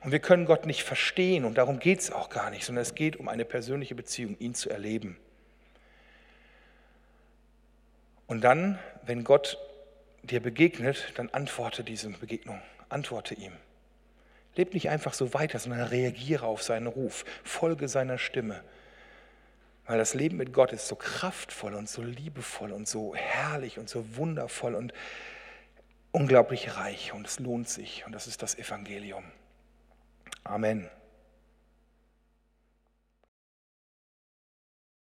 Und 0.00 0.12
wir 0.12 0.20
können 0.20 0.46
Gott 0.46 0.66
nicht 0.66 0.84
verstehen 0.84 1.44
und 1.44 1.58
darum 1.58 1.80
geht 1.80 1.98
es 1.98 2.12
auch 2.12 2.28
gar 2.28 2.50
nicht, 2.50 2.64
sondern 2.64 2.82
es 2.82 2.94
geht 2.94 3.16
um 3.16 3.28
eine 3.28 3.44
persönliche 3.44 3.94
Beziehung, 3.94 4.36
ihn 4.38 4.54
zu 4.54 4.70
erleben. 4.70 5.16
Und 8.28 8.42
dann, 8.42 8.78
wenn 9.04 9.24
Gott 9.24 9.58
dir 10.22 10.40
begegnet, 10.40 11.12
dann 11.16 11.30
antworte 11.30 11.82
diese 11.82 12.08
Begegnung 12.10 12.60
antworte 12.88 13.34
ihm. 13.34 13.52
Leb 14.54 14.74
nicht 14.74 14.88
einfach 14.88 15.12
so 15.12 15.34
weiter, 15.34 15.58
sondern 15.58 15.82
reagiere 15.88 16.46
auf 16.46 16.62
seinen 16.62 16.86
Ruf, 16.86 17.24
folge 17.44 17.88
seiner 17.88 18.18
Stimme. 18.18 18.62
Weil 19.86 19.98
das 19.98 20.14
Leben 20.14 20.36
mit 20.36 20.52
Gott 20.52 20.72
ist 20.72 20.88
so 20.88 20.96
kraftvoll 20.96 21.74
und 21.74 21.88
so 21.88 22.02
liebevoll 22.02 22.72
und 22.72 22.88
so 22.88 23.14
herrlich 23.14 23.78
und 23.78 23.88
so 23.88 24.16
wundervoll 24.16 24.74
und 24.74 24.92
unglaublich 26.10 26.76
reich 26.76 27.12
und 27.12 27.26
es 27.26 27.38
lohnt 27.38 27.68
sich 27.68 28.04
und 28.06 28.12
das 28.12 28.26
ist 28.26 28.42
das 28.42 28.56
Evangelium. 28.56 29.24
Amen. 30.44 30.88